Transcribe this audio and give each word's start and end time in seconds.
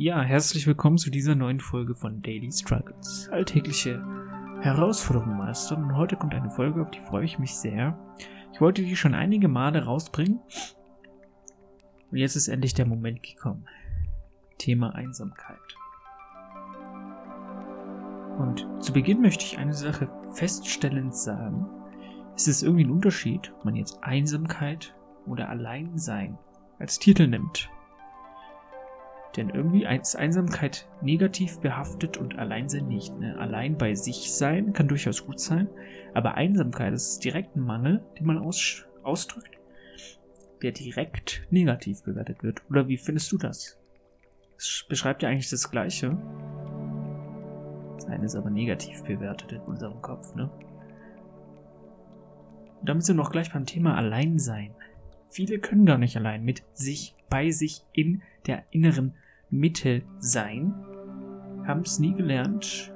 Ja, 0.00 0.22
herzlich 0.22 0.64
willkommen 0.68 0.96
zu 0.96 1.10
dieser 1.10 1.34
neuen 1.34 1.58
Folge 1.58 1.96
von 1.96 2.22
Daily 2.22 2.52
Struggles. 2.52 3.28
Alltägliche 3.32 4.00
Herausforderungen 4.60 5.36
meistern. 5.36 5.82
Und 5.82 5.96
heute 5.96 6.14
kommt 6.14 6.36
eine 6.36 6.52
Folge, 6.52 6.82
auf 6.82 6.92
die 6.92 7.00
freue 7.00 7.24
ich 7.24 7.40
mich 7.40 7.56
sehr. 7.56 7.98
Ich 8.52 8.60
wollte 8.60 8.82
die 8.82 8.94
schon 8.94 9.16
einige 9.16 9.48
Male 9.48 9.82
rausbringen. 9.82 10.38
Und 12.12 12.16
jetzt 12.16 12.36
ist 12.36 12.46
endlich 12.46 12.74
der 12.74 12.86
Moment 12.86 13.24
gekommen. 13.24 13.64
Thema 14.56 14.94
Einsamkeit. 14.94 15.58
Und 18.38 18.68
zu 18.78 18.92
Beginn 18.92 19.20
möchte 19.20 19.44
ich 19.44 19.58
eine 19.58 19.74
Sache 19.74 20.08
feststellend 20.30 21.16
sagen. 21.16 21.66
Es 22.36 22.46
ist 22.46 22.62
irgendwie 22.62 22.84
ein 22.84 22.92
Unterschied, 22.92 23.52
ob 23.56 23.64
man 23.64 23.74
jetzt 23.74 23.98
Einsamkeit 24.04 24.94
oder 25.26 25.48
Alleinsein 25.48 26.38
als 26.78 27.00
Titel 27.00 27.26
nimmt. 27.26 27.68
Denn 29.38 29.50
irgendwie 29.50 29.84
ist 29.84 30.16
Einsamkeit 30.16 30.88
negativ 31.00 31.60
behaftet 31.60 32.16
und 32.16 32.36
Alleinsein 32.40 32.88
nicht. 32.88 33.16
Ne? 33.20 33.38
Allein 33.38 33.78
bei 33.78 33.94
sich 33.94 34.32
sein 34.34 34.72
kann 34.72 34.88
durchaus 34.88 35.24
gut 35.24 35.38
sein, 35.38 35.68
aber 36.12 36.34
Einsamkeit 36.34 36.92
ist 36.92 37.20
direkt 37.20 37.54
ein 37.54 37.60
Mangel, 37.60 38.04
den 38.18 38.26
man 38.26 38.38
aus 38.38 38.84
ausdrückt, 39.04 39.56
der 40.60 40.72
direkt 40.72 41.46
negativ 41.50 42.02
bewertet 42.02 42.42
wird. 42.42 42.62
Oder 42.68 42.88
wie 42.88 42.96
findest 42.96 43.30
du 43.30 43.38
das? 43.38 43.78
Es 44.56 44.84
beschreibt 44.88 45.22
ja 45.22 45.28
eigentlich 45.28 45.50
das 45.50 45.70
Gleiche. 45.70 46.18
Das 47.94 48.06
eine 48.06 48.24
ist 48.24 48.34
aber 48.34 48.50
negativ 48.50 49.04
bewertet 49.04 49.52
in 49.52 49.60
unserem 49.60 50.02
Kopf, 50.02 50.34
ne? 50.34 50.50
Und 52.80 52.88
damit 52.88 53.04
sind 53.04 53.16
wir 53.16 53.22
noch 53.22 53.30
gleich 53.30 53.52
beim 53.52 53.66
Thema 53.66 53.96
Alleinsein. 53.96 54.74
Viele 55.30 55.60
können 55.60 55.86
gar 55.86 55.98
nicht 55.98 56.16
allein 56.16 56.42
mit 56.42 56.64
sich, 56.74 57.14
bei 57.30 57.50
sich 57.50 57.82
in 57.92 58.22
der 58.48 58.64
inneren 58.72 59.14
Mitte 59.50 60.02
sein, 60.18 60.74
haben 61.66 61.80
es 61.80 61.98
nie 61.98 62.14
gelernt. 62.14 62.92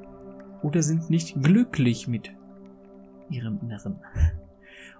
Oder 0.62 0.82
sind 0.82 1.10
nicht 1.10 1.42
glücklich 1.42 2.06
mit 2.06 2.32
ihrem 3.30 3.58
Inneren. 3.62 3.98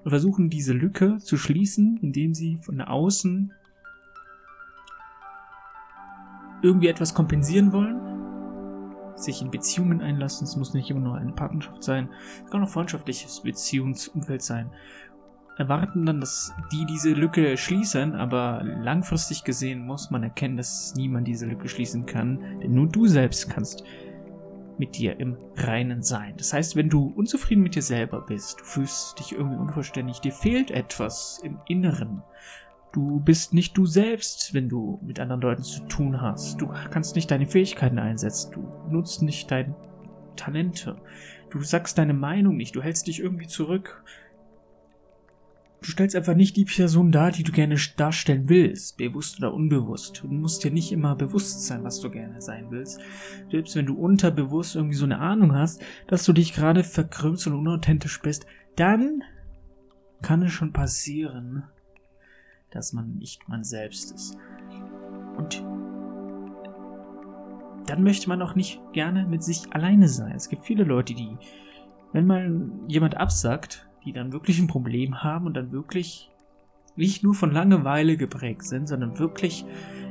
Und 0.04 0.10
versuchen 0.10 0.50
diese 0.50 0.72
Lücke 0.72 1.18
zu 1.18 1.36
schließen, 1.36 1.98
indem 2.02 2.34
sie 2.34 2.58
von 2.58 2.80
außen 2.80 3.52
irgendwie 6.62 6.88
etwas 6.88 7.14
kompensieren 7.14 7.72
wollen, 7.72 8.00
sich 9.16 9.42
in 9.42 9.50
Beziehungen 9.50 10.00
einlassen. 10.00 10.44
Es 10.44 10.56
muss 10.56 10.74
nicht 10.74 10.90
immer 10.90 11.00
nur 11.00 11.16
eine 11.16 11.32
Partnerschaft 11.32 11.84
sein, 11.84 12.08
es 12.44 12.50
kann 12.50 12.62
auch 12.62 12.68
freundschaftliches 12.68 13.40
Beziehungsumfeld 13.42 14.42
sein 14.42 14.70
erwarten 15.58 16.06
dann, 16.06 16.20
dass 16.20 16.54
die 16.72 16.86
diese 16.86 17.12
Lücke 17.12 17.56
schließen, 17.56 18.14
aber 18.14 18.62
langfristig 18.64 19.44
gesehen 19.44 19.84
muss 19.84 20.10
man 20.10 20.22
erkennen, 20.22 20.56
dass 20.56 20.94
niemand 20.96 21.28
diese 21.28 21.46
Lücke 21.46 21.68
schließen 21.68 22.06
kann, 22.06 22.38
denn 22.60 22.74
nur 22.74 22.88
du 22.88 23.06
selbst 23.06 23.50
kannst 23.50 23.84
mit 24.78 24.96
dir 24.96 25.20
im 25.20 25.36
Reinen 25.56 26.02
sein. 26.02 26.34
Das 26.38 26.52
heißt, 26.52 26.76
wenn 26.76 26.88
du 26.88 27.12
unzufrieden 27.14 27.62
mit 27.62 27.74
dir 27.74 27.82
selber 27.82 28.22
bist, 28.22 28.60
du 28.60 28.64
fühlst 28.64 29.18
dich 29.18 29.32
irgendwie 29.32 29.58
unvollständig, 29.58 30.20
dir 30.20 30.32
fehlt 30.32 30.70
etwas 30.70 31.40
im 31.44 31.58
Inneren. 31.68 32.22
Du 32.92 33.20
bist 33.20 33.54
nicht 33.54 33.76
du 33.76 33.86
selbst, 33.86 34.52
wenn 34.52 34.68
du 34.68 34.98
mit 35.02 35.18
anderen 35.18 35.40
Leuten 35.40 35.62
zu 35.62 35.80
tun 35.86 36.20
hast. 36.20 36.60
Du 36.60 36.68
kannst 36.90 37.16
nicht 37.16 37.30
deine 37.30 37.46
Fähigkeiten 37.46 37.98
einsetzen. 37.98 38.52
Du 38.52 38.68
nutzt 38.90 39.22
nicht 39.22 39.50
deine 39.50 39.74
Talente. 40.36 40.96
Du 41.50 41.62
sagst 41.62 41.96
deine 41.96 42.12
Meinung 42.12 42.56
nicht. 42.56 42.76
Du 42.76 42.82
hältst 42.82 43.06
dich 43.06 43.20
irgendwie 43.20 43.46
zurück 43.46 44.02
Du 45.82 45.90
stellst 45.90 46.14
einfach 46.14 46.36
nicht 46.36 46.56
die 46.56 46.64
Person 46.64 47.10
dar, 47.10 47.32
die 47.32 47.42
du 47.42 47.50
gerne 47.50 47.76
darstellen 47.96 48.48
willst, 48.48 48.96
bewusst 48.98 49.38
oder 49.38 49.52
unbewusst. 49.52 50.22
Du 50.22 50.28
musst 50.28 50.62
dir 50.62 50.70
nicht 50.70 50.92
immer 50.92 51.16
bewusst 51.16 51.66
sein, 51.66 51.82
was 51.82 52.00
du 52.00 52.08
gerne 52.08 52.40
sein 52.40 52.66
willst. 52.70 53.00
Selbst 53.50 53.74
wenn 53.74 53.86
du 53.86 53.94
unterbewusst 53.94 54.76
irgendwie 54.76 54.94
so 54.94 55.04
eine 55.04 55.18
Ahnung 55.18 55.54
hast, 55.54 55.82
dass 56.06 56.24
du 56.24 56.32
dich 56.32 56.54
gerade 56.54 56.84
verkrümmst 56.84 57.48
und 57.48 57.54
unauthentisch 57.54 58.22
bist, 58.22 58.46
dann 58.76 59.24
kann 60.22 60.42
es 60.42 60.52
schon 60.52 60.72
passieren, 60.72 61.64
dass 62.70 62.92
man 62.92 63.16
nicht 63.16 63.48
man 63.48 63.64
selbst 63.64 64.12
ist. 64.12 64.36
Und 65.36 65.64
dann 67.86 68.04
möchte 68.04 68.28
man 68.28 68.40
auch 68.40 68.54
nicht 68.54 68.80
gerne 68.92 69.26
mit 69.26 69.42
sich 69.42 69.72
alleine 69.72 70.06
sein. 70.06 70.36
Es 70.36 70.48
gibt 70.48 70.64
viele 70.64 70.84
Leute, 70.84 71.14
die, 71.14 71.36
wenn 72.12 72.26
mal 72.26 72.70
jemand 72.86 73.16
absagt, 73.16 73.88
die 74.04 74.12
dann 74.12 74.32
wirklich 74.32 74.58
ein 74.58 74.66
Problem 74.66 75.22
haben 75.22 75.46
und 75.46 75.54
dann 75.54 75.72
wirklich 75.72 76.30
nicht 76.96 77.22
nur 77.22 77.34
von 77.34 77.50
Langeweile 77.50 78.16
geprägt 78.16 78.64
sind, 78.64 78.88
sondern 78.88 79.18
wirklich 79.18 79.64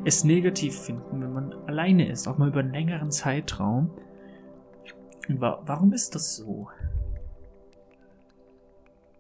es 0.04 0.24
negativ 0.24 0.76
finden, 0.76 1.22
wenn 1.22 1.34
man 1.34 1.54
alleine 1.68 2.10
ist, 2.10 2.28
auch 2.28 2.38
mal 2.38 2.50
über 2.50 2.62
einen 2.62 2.74
längeren 2.74 3.12
Zeitraum. 3.12 3.92
Und 5.30 5.42
wa 5.42 5.62
warum 5.66 5.94
ist 5.94 6.16
das 6.16 6.36
so? 6.38 6.70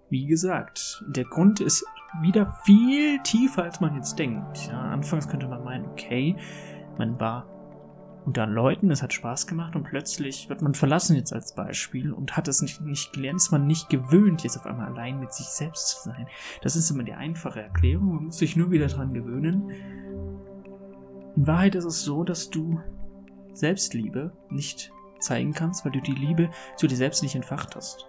Wie 0.09 0.25
gesagt, 0.25 1.03
der 1.07 1.23
Grund 1.25 1.59
ist 1.59 1.85
wieder 2.19 2.57
viel 2.65 3.19
tiefer, 3.19 3.63
als 3.63 3.79
man 3.79 3.95
jetzt 3.95 4.19
denkt. 4.19 4.67
Ja, 4.67 4.81
anfangs 4.81 5.29
könnte 5.29 5.47
man 5.47 5.63
meinen, 5.63 5.85
okay, 5.85 6.35
man 6.97 7.17
war 7.19 7.45
unter 8.25 8.45
Leuten, 8.45 8.91
es 8.91 9.01
hat 9.01 9.13
Spaß 9.13 9.47
gemacht 9.47 9.75
und 9.75 9.83
plötzlich 9.83 10.47
wird 10.49 10.61
man 10.61 10.73
verlassen 10.73 11.15
jetzt 11.15 11.33
als 11.33 11.55
Beispiel 11.55 12.13
und 12.13 12.37
hat 12.37 12.47
es 12.47 12.61
nicht, 12.61 12.81
nicht 12.81 13.13
gelernt, 13.13 13.37
ist 13.37 13.51
man 13.51 13.65
nicht 13.65 13.89
gewöhnt, 13.89 14.43
jetzt 14.43 14.57
auf 14.57 14.65
einmal 14.65 14.87
allein 14.87 15.19
mit 15.19 15.33
sich 15.33 15.47
selbst 15.47 15.89
zu 15.89 16.09
sein. 16.09 16.27
Das 16.61 16.75
ist 16.75 16.89
immer 16.91 17.03
die 17.03 17.13
einfache 17.13 17.61
Erklärung, 17.61 18.15
man 18.15 18.25
muss 18.25 18.37
sich 18.37 18.55
nur 18.55 18.71
wieder 18.71 18.87
dran 18.87 19.13
gewöhnen. 19.13 19.71
In 21.35 21.47
Wahrheit 21.47 21.75
ist 21.75 21.85
es 21.85 22.03
so, 22.03 22.23
dass 22.23 22.49
du 22.49 22.79
Selbstliebe 23.53 24.31
nicht 24.49 24.91
zeigen 25.19 25.53
kannst, 25.53 25.85
weil 25.85 25.91
du 25.91 26.01
die 26.01 26.11
Liebe 26.13 26.49
zu 26.75 26.87
dir 26.87 26.97
selbst 26.97 27.23
nicht 27.23 27.35
entfacht 27.35 27.75
hast. 27.75 28.07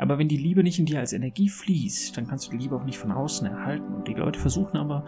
Aber 0.00 0.18
wenn 0.18 0.28
die 0.28 0.38
Liebe 0.38 0.62
nicht 0.62 0.78
in 0.78 0.86
dir 0.86 0.98
als 0.98 1.12
Energie 1.12 1.50
fließt, 1.50 2.16
dann 2.16 2.26
kannst 2.26 2.46
du 2.46 2.52
die 2.52 2.56
Liebe 2.56 2.74
auch 2.74 2.84
nicht 2.84 2.96
von 2.96 3.12
außen 3.12 3.46
erhalten. 3.46 3.92
Und 3.92 4.08
die 4.08 4.14
Leute 4.14 4.40
versuchen 4.40 4.78
aber 4.78 5.04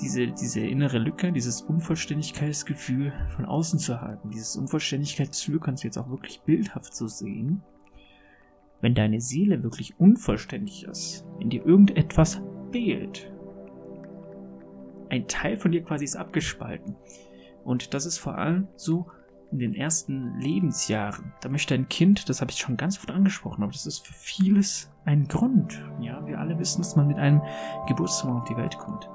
diese, 0.00 0.28
diese 0.28 0.60
innere 0.60 0.98
Lücke, 0.98 1.32
dieses 1.32 1.62
Unvollständigkeitsgefühl 1.62 3.12
von 3.34 3.44
außen 3.44 3.78
zu 3.78 4.00
halten. 4.00 4.30
Dieses 4.30 4.56
Unvollständigkeitsgefühl 4.56 5.60
kannst 5.60 5.82
du 5.82 5.88
jetzt 5.88 5.98
auch 5.98 6.10
wirklich 6.10 6.40
bildhaft 6.42 6.94
so 6.94 7.06
sehen. 7.06 7.62
Wenn 8.80 8.94
deine 8.94 9.20
Seele 9.20 9.62
wirklich 9.62 9.98
unvollständig 9.98 10.84
ist, 10.84 11.24
wenn 11.38 11.50
dir 11.50 11.64
irgendetwas 11.64 12.40
fehlt, 12.70 13.32
ein 15.08 15.26
Teil 15.28 15.56
von 15.56 15.72
dir 15.72 15.82
quasi 15.82 16.04
ist 16.04 16.16
abgespalten. 16.16 16.96
Und 17.64 17.94
das 17.94 18.06
ist 18.06 18.18
vor 18.18 18.36
allem 18.36 18.68
so 18.76 19.06
in 19.52 19.60
den 19.60 19.74
ersten 19.74 20.38
Lebensjahren. 20.40 21.32
Da 21.40 21.48
möchte 21.48 21.74
ein 21.74 21.88
Kind, 21.88 22.28
das 22.28 22.40
habe 22.40 22.50
ich 22.50 22.58
schon 22.58 22.76
ganz 22.76 22.98
oft 22.98 23.10
angesprochen, 23.10 23.62
aber 23.62 23.72
das 23.72 23.86
ist 23.86 24.06
für 24.06 24.12
vieles 24.12 24.90
ein 25.04 25.28
Grund. 25.28 25.80
Ja, 26.00 26.26
wir 26.26 26.40
alle 26.40 26.58
wissen, 26.58 26.82
dass 26.82 26.96
man 26.96 27.06
mit 27.06 27.16
einem 27.16 27.40
Geburtstag 27.86 28.30
auf 28.30 28.44
die 28.44 28.56
Welt 28.56 28.76
kommt 28.76 29.08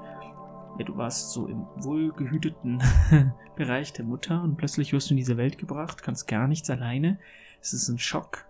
ja, 0.78 0.84
du 0.84 0.96
warst 0.96 1.32
so 1.32 1.46
im 1.46 1.66
wohlgehüteten 1.76 2.82
Bereich 3.56 3.92
der 3.92 4.04
Mutter 4.04 4.42
und 4.42 4.56
plötzlich 4.56 4.92
wirst 4.92 5.10
du 5.10 5.14
in 5.14 5.18
diese 5.18 5.36
Welt 5.36 5.58
gebracht, 5.58 6.02
kannst 6.02 6.26
gar 6.26 6.48
nichts 6.48 6.70
alleine. 6.70 7.18
Es 7.60 7.72
ist 7.72 7.88
ein 7.88 7.98
Schock. 7.98 8.46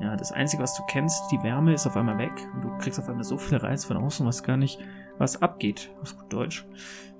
Ja, 0.00 0.16
das 0.16 0.32
Einzige, 0.32 0.62
was 0.62 0.74
du 0.76 0.82
kennst, 0.86 1.30
die 1.30 1.42
Wärme 1.42 1.74
ist 1.74 1.86
auf 1.86 1.96
einmal 1.96 2.16
weg 2.16 2.32
und 2.54 2.62
du 2.62 2.78
kriegst 2.78 2.98
auf 2.98 3.08
einmal 3.08 3.24
so 3.24 3.36
viel 3.36 3.58
Reiz 3.58 3.84
von 3.84 3.98
außen, 3.98 4.24
was 4.26 4.42
gar 4.42 4.56
nicht, 4.56 4.78
was 5.18 5.42
abgeht, 5.42 5.90
auf 6.00 6.16
gut 6.16 6.32
Deutsch. 6.32 6.66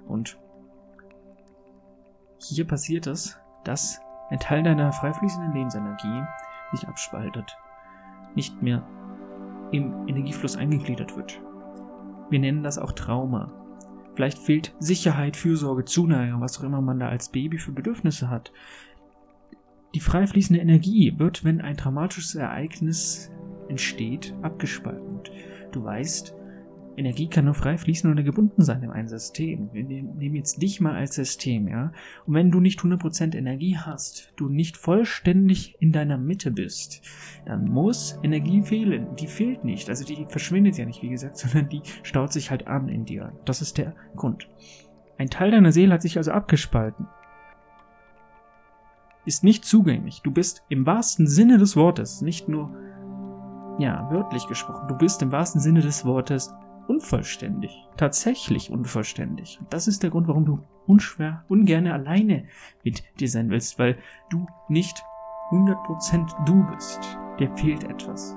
Und 0.06 0.38
hier 2.38 2.66
passiert 2.66 3.06
es, 3.06 3.38
dass 3.64 4.00
ein 4.30 4.40
Teil 4.40 4.62
deiner 4.62 4.92
freifließenden 4.92 5.52
Lebensenergie 5.52 6.22
sich 6.70 6.88
abspaltet, 6.88 7.56
nicht 8.34 8.62
mehr 8.62 8.86
im 9.72 10.08
Energiefluss 10.08 10.56
eingegliedert 10.56 11.16
wird. 11.16 11.40
Wir 12.30 12.38
nennen 12.38 12.62
das 12.62 12.78
auch 12.78 12.92
Trauma. 12.92 13.52
Vielleicht 14.20 14.38
fehlt 14.38 14.74
Sicherheit, 14.80 15.34
Fürsorge, 15.34 15.86
Zuneigung, 15.86 16.42
was 16.42 16.58
auch 16.58 16.64
immer 16.64 16.82
man 16.82 17.00
da 17.00 17.08
als 17.08 17.30
Baby 17.30 17.56
für 17.56 17.72
Bedürfnisse 17.72 18.28
hat. 18.28 18.52
Die 19.94 20.00
frei 20.00 20.26
fließende 20.26 20.60
Energie 20.60 21.14
wird, 21.16 21.42
wenn 21.42 21.62
ein 21.62 21.78
traumatisches 21.78 22.34
Ereignis 22.34 23.30
entsteht, 23.68 24.34
abgespalten. 24.42 25.20
Du 25.72 25.82
weißt, 25.82 26.34
Energie 26.96 27.28
kann 27.28 27.44
nur 27.44 27.54
frei 27.54 27.78
fließen 27.78 28.10
oder 28.10 28.22
gebunden 28.22 28.62
sein 28.62 28.82
in 28.82 28.90
einem 28.90 29.08
System. 29.08 29.70
Wir 29.72 29.84
nehmen 29.84 30.34
jetzt 30.34 30.60
dich 30.60 30.80
mal 30.80 30.94
als 30.94 31.14
System, 31.14 31.68
ja. 31.68 31.92
Und 32.26 32.34
wenn 32.34 32.50
du 32.50 32.60
nicht 32.60 32.80
100% 32.80 33.36
Energie 33.36 33.76
hast, 33.76 34.32
du 34.36 34.48
nicht 34.48 34.76
vollständig 34.76 35.76
in 35.80 35.92
deiner 35.92 36.18
Mitte 36.18 36.50
bist, 36.50 37.02
dann 37.46 37.68
muss 37.68 38.18
Energie 38.22 38.62
fehlen. 38.62 39.16
Die 39.16 39.26
fehlt 39.26 39.64
nicht. 39.64 39.88
Also 39.88 40.04
die 40.04 40.26
verschwindet 40.28 40.78
ja 40.78 40.84
nicht, 40.84 41.02
wie 41.02 41.10
gesagt, 41.10 41.36
sondern 41.38 41.68
die 41.68 41.82
staut 42.02 42.32
sich 42.32 42.50
halt 42.50 42.66
an 42.66 42.88
in 42.88 43.04
dir. 43.04 43.32
Das 43.44 43.62
ist 43.62 43.78
der 43.78 43.94
Grund. 44.16 44.48
Ein 45.18 45.30
Teil 45.30 45.50
deiner 45.50 45.72
Seele 45.72 45.94
hat 45.94 46.02
sich 46.02 46.16
also 46.16 46.32
abgespalten. 46.32 47.06
Ist 49.26 49.44
nicht 49.44 49.64
zugänglich. 49.64 50.22
Du 50.22 50.30
bist 50.30 50.64
im 50.70 50.86
wahrsten 50.86 51.26
Sinne 51.26 51.58
des 51.58 51.76
Wortes, 51.76 52.22
nicht 52.22 52.48
nur, 52.48 52.70
ja, 53.78 54.10
wörtlich 54.10 54.46
gesprochen, 54.48 54.88
du 54.88 54.96
bist 54.96 55.20
im 55.22 55.30
wahrsten 55.30 55.60
Sinne 55.60 55.80
des 55.80 56.04
Wortes 56.04 56.54
unvollständig. 56.90 57.70
Tatsächlich 57.96 58.70
unvollständig. 58.70 59.58
Und 59.60 59.72
das 59.72 59.86
ist 59.86 60.02
der 60.02 60.10
Grund, 60.10 60.28
warum 60.28 60.44
du 60.44 60.60
unschwer, 60.86 61.44
ungerne 61.48 61.94
alleine 61.94 62.44
mit 62.84 63.02
dir 63.20 63.28
sein 63.28 63.48
willst, 63.48 63.78
weil 63.78 63.96
du 64.28 64.46
nicht 64.68 65.02
100% 65.50 66.44
du 66.44 66.66
bist. 66.74 67.00
Dir 67.38 67.50
fehlt 67.56 67.84
etwas. 67.84 68.36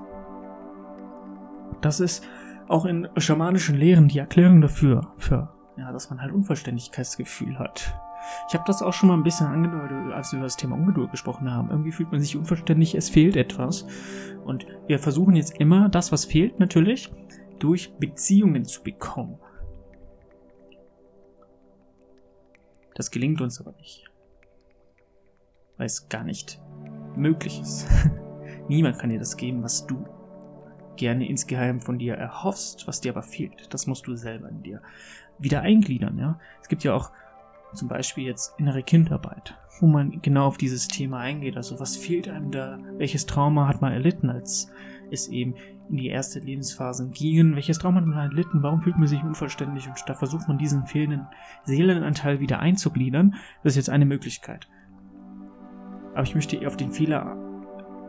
Das 1.81 1.99
ist 1.99 2.23
auch 2.67 2.85
in 2.85 3.09
schamanischen 3.17 3.75
Lehren 3.75 4.07
die 4.07 4.19
Erklärung 4.19 4.61
dafür, 4.61 5.13
für, 5.17 5.53
ja, 5.77 5.91
dass 5.91 6.09
man 6.09 6.21
halt 6.21 6.31
Unvollständigkeitsgefühl 6.31 7.57
hat. 7.59 7.99
Ich 8.47 8.53
habe 8.53 8.63
das 8.65 8.81
auch 8.81 8.93
schon 8.93 9.09
mal 9.09 9.15
ein 9.15 9.23
bisschen 9.23 9.47
angedeutet, 9.47 10.13
als 10.13 10.31
wir 10.31 10.37
über 10.37 10.45
das 10.45 10.55
Thema 10.55 10.75
Ungeduld 10.75 11.11
gesprochen 11.11 11.51
haben. 11.51 11.69
Irgendwie 11.69 11.91
fühlt 11.91 12.11
man 12.11 12.21
sich 12.21 12.37
unverständlich, 12.37 12.95
es 12.95 13.09
fehlt 13.09 13.35
etwas. 13.35 13.85
Und 14.45 14.65
wir 14.87 14.99
versuchen 14.99 15.35
jetzt 15.35 15.59
immer 15.59 15.89
das, 15.89 16.11
was 16.11 16.23
fehlt, 16.23 16.59
natürlich, 16.59 17.11
durch 17.59 17.93
Beziehungen 17.95 18.65
zu 18.65 18.83
bekommen. 18.83 19.39
Das 22.95 23.11
gelingt 23.11 23.41
uns 23.41 23.59
aber 23.59 23.71
nicht. 23.73 24.05
Weil 25.77 25.87
es 25.87 26.09
gar 26.09 26.23
nicht 26.23 26.61
möglich 27.15 27.59
ist. 27.59 27.87
Niemand 28.67 28.99
kann 28.99 29.09
dir 29.09 29.19
das 29.19 29.37
geben, 29.37 29.63
was 29.63 29.85
du 29.87 30.05
gerne 30.95 31.27
insgeheim 31.27 31.81
von 31.81 31.97
dir 31.97 32.15
erhoffst, 32.15 32.87
was 32.87 33.01
dir 33.01 33.11
aber 33.11 33.23
fehlt. 33.23 33.73
Das 33.73 33.87
musst 33.87 34.05
du 34.07 34.15
selber 34.15 34.49
in 34.49 34.61
dir 34.61 34.81
wieder 35.39 35.61
eingliedern, 35.61 36.17
ja. 36.19 36.39
Es 36.61 36.67
gibt 36.67 36.83
ja 36.83 36.93
auch 36.93 37.11
zum 37.73 37.87
Beispiel 37.87 38.25
jetzt 38.25 38.53
innere 38.59 38.83
Kindarbeit, 38.83 39.55
wo 39.79 39.87
man 39.87 40.21
genau 40.21 40.45
auf 40.45 40.57
dieses 40.57 40.87
Thema 40.87 41.19
eingeht. 41.19 41.57
Also 41.57 41.79
was 41.79 41.97
fehlt 41.97 42.27
einem 42.29 42.51
da? 42.51 42.77
Welches 42.97 43.25
Trauma 43.25 43.67
hat 43.67 43.81
man 43.81 43.91
erlitten, 43.91 44.29
als 44.29 44.71
es 45.13 45.27
eben 45.27 45.55
in 45.89 45.97
die 45.97 46.07
erste 46.07 46.39
Lebensphase 46.39 47.09
ging? 47.09 47.55
Welches 47.55 47.79
Trauma 47.79 48.01
hat 48.01 48.07
man 48.07 48.17
erlitten? 48.17 48.63
Warum 48.63 48.81
fühlt 48.81 48.97
man 48.97 49.07
sich 49.07 49.23
unvollständig? 49.23 49.87
Und 49.87 50.03
da 50.07 50.13
versucht 50.13 50.47
man 50.47 50.57
diesen 50.57 50.85
fehlenden 50.85 51.27
Seelenanteil 51.63 52.39
wieder 52.39 52.59
einzugliedern. 52.59 53.35
Das 53.63 53.73
ist 53.73 53.77
jetzt 53.77 53.89
eine 53.89 54.05
Möglichkeit. 54.05 54.67
Aber 56.13 56.23
ich 56.23 56.35
möchte 56.35 56.65
auf 56.67 56.77
den 56.77 56.91
Fehler 56.91 57.37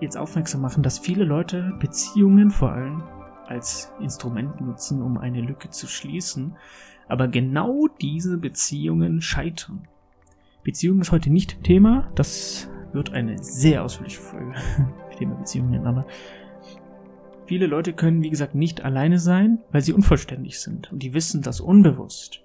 jetzt 0.00 0.16
aufmerksam 0.16 0.60
machen, 0.60 0.82
dass 0.82 0.98
viele 0.98 1.24
Leute 1.24 1.72
Beziehungen 1.78 2.50
vor 2.50 2.72
allem 2.72 3.02
als 3.46 3.92
Instrument 4.00 4.60
nutzen, 4.60 5.02
um 5.02 5.18
eine 5.18 5.40
Lücke 5.40 5.70
zu 5.70 5.86
schließen, 5.86 6.56
aber 7.08 7.28
genau 7.28 7.88
diese 8.00 8.38
Beziehungen 8.38 9.20
scheitern. 9.20 9.86
Beziehung 10.62 11.00
ist 11.00 11.12
heute 11.12 11.30
nicht 11.30 11.62
Thema, 11.62 12.10
das 12.14 12.70
wird 12.92 13.12
eine 13.12 13.42
sehr 13.42 13.84
ausführliche 13.84 14.20
Folge. 14.20 14.54
Thema 15.18 15.34
Beziehungen, 15.34 15.86
aber 15.86 16.06
viele 17.46 17.66
Leute 17.66 17.92
können, 17.92 18.22
wie 18.22 18.30
gesagt, 18.30 18.54
nicht 18.54 18.84
alleine 18.84 19.18
sein, 19.18 19.58
weil 19.70 19.82
sie 19.82 19.92
unvollständig 19.92 20.60
sind 20.60 20.92
und 20.92 21.02
die 21.02 21.14
wissen 21.14 21.42
das 21.42 21.60
unbewusst. 21.60 22.40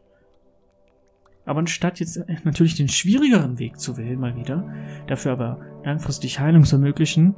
Aber 1.46 1.60
anstatt 1.60 2.00
jetzt 2.00 2.24
natürlich 2.44 2.76
den 2.76 2.90
schwierigeren 2.90 3.58
Weg 3.58 3.80
zu 3.80 3.98
wählen, 3.98 4.20
mal 4.20 4.36
wieder, 4.36 4.72
dafür 5.08 5.32
aber 5.32 5.60
langfristig 5.84 6.40
Heilung 6.40 6.64
zu 6.64 6.76
ermöglichen, 6.76 7.36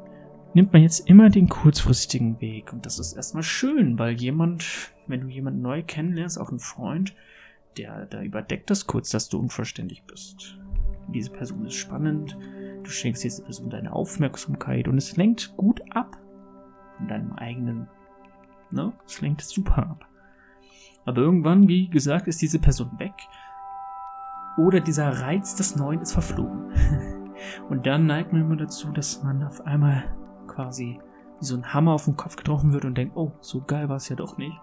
nimmt 0.54 0.74
man 0.74 0.81
jetzt 0.81 1.08
immer 1.08 1.30
den 1.30 1.48
kurzfristigen 1.48 2.42
Weg. 2.42 2.74
Und 2.74 2.86
das 2.86 3.00
ist 3.00 3.13
erstmal 3.13 3.44
schön, 3.44 3.98
weil 3.98 4.19
jemand, 4.19 4.92
wenn 5.07 5.22
du 5.22 5.28
jemanden 5.28 5.62
neu 5.62 5.81
kennenlernst, 5.81 6.40
auch 6.40 6.50
einen 6.50 6.60
Freund, 6.60 7.16
der 7.78 8.06
da 8.07 8.22
überdeckt 8.22 8.69
das 8.69 8.86
kurz, 8.86 9.12
dass 9.12 9.30
du 9.30 9.40
unverständlich 9.40 10.04
bist. 10.04 10.57
Diese 11.14 11.31
Person 11.31 11.66
ist 11.66 11.75
spannend, 11.75 12.38
du 12.84 12.90
schenkst 12.90 13.24
dieser 13.24 13.44
Person 13.44 13.69
deine 13.69 13.94
Aufmerksamkeit 13.94 14.88
und 14.88 14.98
es 14.98 15.16
lenkt 15.16 15.56
gut 15.56 15.81
ab 15.92 16.20
von 17.01 17.07
deinem 17.07 17.33
eigenen, 17.33 17.88
ne? 18.69 18.94
Es 19.06 19.21
lenkt 19.21 19.42
super 19.42 19.80
ab. 19.80 20.07
Aber 21.06 21.21
irgendwann, 21.21 21.68
wie 21.68 21.89
gesagt, 21.89 22.27
ist 22.27 22.42
diese 22.42 22.59
Person 22.59 23.00
weg 23.00 23.13
oder 24.57 24.80
dieser 24.80 25.21
Reiz 25.21 25.56
des 25.56 25.75
Neuen 25.75 26.01
ist 26.01 26.13
verflogen. 26.13 26.71
Und 27.69 27.88
dann 27.88 28.06
neigt 28.06 28.31
man 28.31 28.42
immer 28.42 28.56
dazu, 28.56 28.92
dass 28.92 29.24
man 29.24 29.44
auf 29.44 29.65
einmal 29.65 30.03
quasi 30.45 31.00
wie 31.39 31.45
so 31.45 31.56
ein 31.56 31.74
Hammer 31.74 31.94
auf 31.94 32.06
den 32.06 32.15
Kopf 32.15 32.36
getroffen 32.36 32.71
wird 32.71 32.86
und 32.86 32.95
denkt, 32.95 33.18
oh, 33.18 33.31
so 33.39 33.62
geil 33.62 33.89
war 33.89 33.95
es 33.95 34.09
ja 34.09 34.15
doch 34.15 34.38
nicht. 34.38 34.56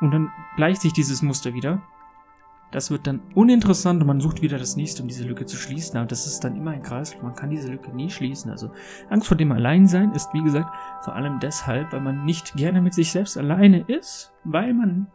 Und 0.00 0.10
dann 0.12 0.30
gleicht 0.56 0.80
sich 0.80 0.94
dieses 0.94 1.20
Muster 1.20 1.52
wieder. 1.52 1.82
Das 2.70 2.90
wird 2.90 3.06
dann 3.06 3.20
uninteressant 3.34 4.00
und 4.02 4.06
man 4.06 4.20
sucht 4.20 4.42
wieder 4.42 4.58
das 4.58 4.76
nächste, 4.76 5.02
um 5.02 5.08
diese 5.08 5.24
Lücke 5.24 5.46
zu 5.46 5.56
schließen. 5.56 5.96
Aber 5.96 6.06
das 6.06 6.26
ist 6.26 6.40
dann 6.40 6.54
immer 6.54 6.72
ein 6.72 6.82
Kreislauf. 6.82 7.22
Man 7.22 7.34
kann 7.34 7.50
diese 7.50 7.68
Lücke 7.68 7.90
nie 7.94 8.10
schließen. 8.10 8.50
Also 8.50 8.70
Angst 9.08 9.26
vor 9.26 9.38
dem 9.38 9.52
Alleinsein 9.52 10.12
ist, 10.12 10.28
wie 10.34 10.42
gesagt, 10.42 10.68
vor 11.02 11.14
allem 11.14 11.40
deshalb, 11.40 11.92
weil 11.92 12.00
man 12.00 12.26
nicht 12.26 12.54
gerne 12.56 12.82
mit 12.82 12.92
sich 12.92 13.10
selbst 13.10 13.38
alleine 13.38 13.80
ist, 13.88 14.32
weil 14.44 14.74
man 14.74 15.06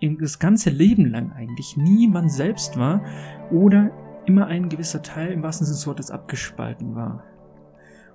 das 0.00 0.38
ganze 0.38 0.70
Leben 0.70 1.06
lang 1.06 1.32
eigentlich 1.32 1.76
nie 1.76 2.06
man 2.06 2.28
selbst 2.28 2.78
war 2.78 3.02
oder 3.50 3.90
immer 4.26 4.46
ein 4.46 4.68
gewisser 4.68 5.02
Teil 5.02 5.32
im 5.32 5.42
wahrsten 5.42 5.66
Sinne 5.66 5.76
des 5.76 5.86
Wortes 5.86 6.10
abgespalten 6.10 6.94
war. 6.94 7.24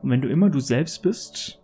Und 0.01 0.09
wenn 0.11 0.21
du 0.21 0.29
immer 0.29 0.49
du 0.49 0.59
selbst 0.59 1.01
bist 1.01 1.59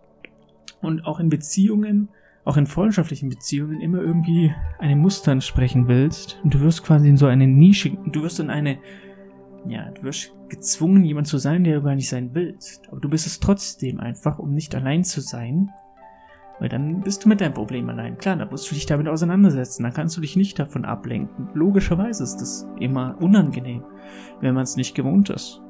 und 0.82 1.04
auch 1.04 1.20
in 1.20 1.28
Beziehungen, 1.28 2.08
auch 2.48 2.56
in 2.56 2.66
freundschaftlichen 2.66 3.28
Beziehungen 3.28 3.80
immer 3.82 4.00
irgendwie 4.00 4.54
einem 4.78 5.00
Muster 5.00 5.32
entsprechen 5.32 5.86
willst 5.86 6.40
und 6.42 6.54
du 6.54 6.60
wirst 6.60 6.82
quasi 6.82 7.06
in 7.06 7.18
so 7.18 7.26
eine 7.26 7.46
Nische, 7.46 7.90
du 8.06 8.22
wirst 8.22 8.40
in 8.40 8.48
eine, 8.48 8.78
ja, 9.66 9.90
du 9.90 10.02
wirst 10.04 10.34
gezwungen, 10.48 11.04
jemand 11.04 11.26
zu 11.26 11.36
sein, 11.36 11.62
der 11.62 11.76
du 11.76 11.82
gar 11.82 11.94
nicht 11.94 12.08
sein 12.08 12.30
willst. 12.32 12.88
Aber 12.88 13.00
du 13.00 13.10
bist 13.10 13.26
es 13.26 13.38
trotzdem 13.38 14.00
einfach, 14.00 14.38
um 14.38 14.54
nicht 14.54 14.74
allein 14.74 15.04
zu 15.04 15.20
sein. 15.20 15.68
Weil 16.58 16.70
dann 16.70 17.02
bist 17.02 17.24
du 17.24 17.28
mit 17.28 17.42
deinem 17.42 17.52
Problem 17.52 17.88
allein. 17.90 18.16
Klar, 18.16 18.36
da 18.36 18.46
musst 18.46 18.70
du 18.70 18.74
dich 18.74 18.86
damit 18.86 19.08
auseinandersetzen. 19.08 19.82
Dann 19.82 19.92
kannst 19.92 20.16
du 20.16 20.22
dich 20.22 20.34
nicht 20.34 20.58
davon 20.58 20.86
ablenken. 20.86 21.50
Logischerweise 21.52 22.24
ist 22.24 22.38
das 22.38 22.66
immer 22.80 23.16
unangenehm, 23.20 23.84
wenn 24.40 24.54
man 24.54 24.64
es 24.64 24.76
nicht 24.76 24.94
gewohnt 24.94 25.28
ist. 25.28 25.60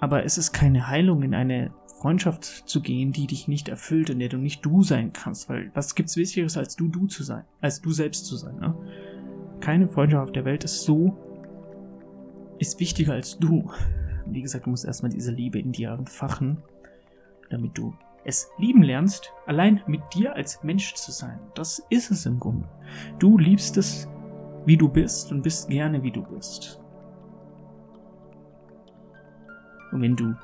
Aber 0.00 0.24
es 0.24 0.38
ist 0.38 0.52
keine 0.52 0.88
Heilung, 0.88 1.22
in 1.22 1.34
eine 1.34 1.72
Freundschaft 2.00 2.44
zu 2.44 2.82
gehen, 2.82 3.12
die 3.12 3.26
dich 3.26 3.48
nicht 3.48 3.68
erfüllt, 3.68 4.10
in 4.10 4.18
der 4.18 4.28
du 4.28 4.36
nicht 4.36 4.64
du 4.64 4.82
sein 4.82 5.12
kannst. 5.12 5.48
Weil 5.48 5.70
was 5.74 5.94
gibt's 5.94 6.16
Wichtigeres, 6.16 6.56
als 6.56 6.76
du 6.76 6.88
du 6.88 7.06
zu 7.06 7.22
sein, 7.22 7.44
als 7.60 7.80
du 7.80 7.90
selbst 7.90 8.26
zu 8.26 8.36
sein, 8.36 8.58
ne? 8.58 8.74
Keine 9.60 9.88
Freundschaft 9.88 10.22
auf 10.22 10.32
der 10.32 10.44
Welt 10.44 10.64
ist 10.64 10.82
so, 10.82 11.16
ist 12.58 12.78
wichtiger 12.78 13.14
als 13.14 13.38
du. 13.38 13.70
Wie 14.26 14.42
gesagt, 14.42 14.66
du 14.66 14.70
musst 14.70 14.84
erstmal 14.84 15.10
diese 15.10 15.32
Liebe 15.32 15.58
in 15.58 15.72
dir 15.72 15.92
entfachen, 15.92 16.58
damit 17.48 17.78
du 17.78 17.94
es 18.24 18.48
lieben 18.58 18.82
lernst, 18.82 19.32
allein 19.46 19.80
mit 19.86 20.02
dir 20.12 20.34
als 20.34 20.62
Mensch 20.64 20.94
zu 20.94 21.12
sein. 21.12 21.38
Das 21.54 21.80
ist 21.90 22.10
es 22.10 22.26
im 22.26 22.40
Grunde. 22.40 22.68
Du 23.18 23.38
liebst 23.38 23.76
es, 23.76 24.08
wie 24.66 24.76
du 24.76 24.88
bist 24.88 25.30
und 25.30 25.42
bist 25.42 25.70
gerne, 25.70 26.02
wie 26.02 26.10
du 26.10 26.22
bist. 26.22 26.80
Und 29.96 30.02
wenn 30.02 30.16
du 30.16 30.34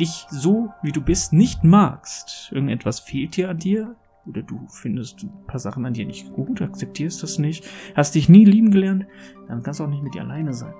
dich 0.00 0.26
so, 0.28 0.72
wie 0.82 0.90
du 0.90 1.00
bist, 1.00 1.32
nicht 1.32 1.62
magst, 1.62 2.50
irgendetwas 2.52 2.98
fehlt 2.98 3.36
dir 3.36 3.48
an 3.48 3.58
dir, 3.58 3.94
oder 4.26 4.42
du 4.42 4.66
findest 4.68 5.22
ein 5.22 5.46
paar 5.46 5.60
Sachen 5.60 5.86
an 5.86 5.94
dir 5.94 6.04
nicht 6.04 6.32
gut, 6.32 6.60
akzeptierst 6.60 7.22
das 7.22 7.38
nicht, 7.38 7.64
hast 7.94 8.16
dich 8.16 8.28
nie 8.28 8.44
lieben 8.44 8.72
gelernt, 8.72 9.06
dann 9.46 9.62
kannst 9.62 9.78
du 9.78 9.84
auch 9.84 9.88
nicht 9.88 10.02
mit 10.02 10.14
dir 10.14 10.22
alleine 10.22 10.52
sein. 10.52 10.74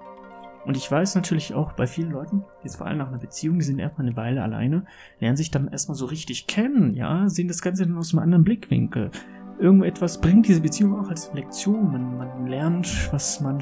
Und 0.66 0.76
ich 0.76 0.90
weiß 0.90 1.14
natürlich 1.14 1.54
auch 1.54 1.74
bei 1.74 1.86
vielen 1.86 2.10
Leuten, 2.10 2.44
jetzt 2.64 2.76
vor 2.76 2.88
allem 2.88 2.98
nach 2.98 3.06
einer 3.08 3.18
Beziehung, 3.18 3.60
die 3.60 3.64
sind 3.64 3.78
erstmal 3.78 4.08
eine 4.08 4.16
Weile 4.16 4.42
alleine, 4.42 4.84
lernen 5.20 5.36
sich 5.36 5.52
dann 5.52 5.68
erstmal 5.68 5.94
so 5.94 6.06
richtig 6.06 6.48
kennen, 6.48 6.94
ja, 6.94 7.28
sehen 7.28 7.46
das 7.46 7.62
Ganze 7.62 7.86
dann 7.86 7.96
aus 7.96 8.12
einem 8.12 8.24
anderen 8.24 8.42
Blickwinkel. 8.42 9.12
Irgendetwas 9.60 10.20
bringt 10.20 10.48
diese 10.48 10.60
Beziehung 10.60 10.98
auch 10.98 11.08
als 11.08 11.32
Lektion. 11.32 11.92
Man, 11.92 12.18
man 12.18 12.46
lernt, 12.48 13.12
was 13.12 13.40
man 13.40 13.60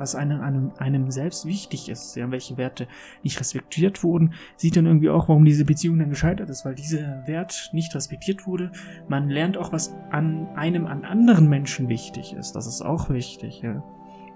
was 0.00 0.14
einem, 0.14 0.40
einem, 0.40 0.72
einem 0.78 1.10
selbst 1.10 1.46
wichtig 1.46 1.88
ist, 1.88 2.16
ja, 2.16 2.30
welche 2.30 2.56
Werte 2.56 2.88
nicht 3.22 3.38
respektiert 3.38 4.02
wurden, 4.02 4.34
sieht 4.56 4.76
dann 4.76 4.86
irgendwie 4.86 5.10
auch, 5.10 5.28
warum 5.28 5.44
diese 5.44 5.64
Beziehung 5.64 5.98
dann 5.98 6.10
gescheitert 6.10 6.50
ist, 6.50 6.64
weil 6.64 6.74
dieser 6.74 7.26
Wert 7.26 7.70
nicht 7.72 7.94
respektiert 7.94 8.46
wurde. 8.46 8.72
Man 9.08 9.28
lernt 9.28 9.56
auch, 9.56 9.72
was 9.72 9.94
an 10.10 10.48
einem, 10.56 10.86
an 10.86 11.04
anderen 11.04 11.48
Menschen 11.48 11.88
wichtig 11.88 12.32
ist. 12.32 12.52
Das 12.52 12.66
ist 12.66 12.82
auch 12.82 13.10
wichtig, 13.10 13.60
ja. 13.62 13.84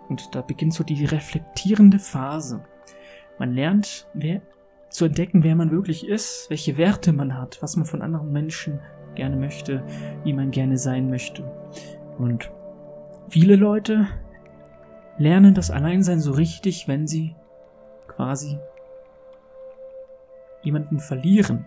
Und 0.09 0.35
da 0.35 0.43
beginnt 0.43 0.75
so 0.75 0.85
die 0.85 1.05
reflektierende 1.07 1.99
Phase. 1.99 2.63
Man 3.39 3.53
lernt, 3.53 4.09
wer, 4.15 4.43
zu 4.91 5.07
entdecken, 5.07 5.43
wer 5.43 5.57
man 5.57 5.71
wirklich 5.71 6.07
ist, 6.07 6.47
welche 6.51 6.77
Werte 6.77 7.13
man 7.13 7.37
hat, 7.37 7.59
was 7.63 7.77
man 7.77 7.87
von 7.87 8.03
anderen 8.03 8.31
Menschen 8.31 8.79
gerne 9.15 9.37
möchte, 9.37 9.83
wie 10.23 10.33
man 10.33 10.51
gerne 10.51 10.77
sein 10.77 11.11
möchte. 11.11 11.43
Und 12.19 12.51
viele 13.29 13.57
Leute 13.57 14.07
lernen 15.19 15.55
das 15.55 15.71
Alleinsein 15.71 16.21
so 16.21 16.33
richtig, 16.33 16.89
wenn 16.89 17.07
sie 17.07 17.35
quasi 18.07 18.59
jemanden 20.63 20.99
verlieren. 20.99 21.67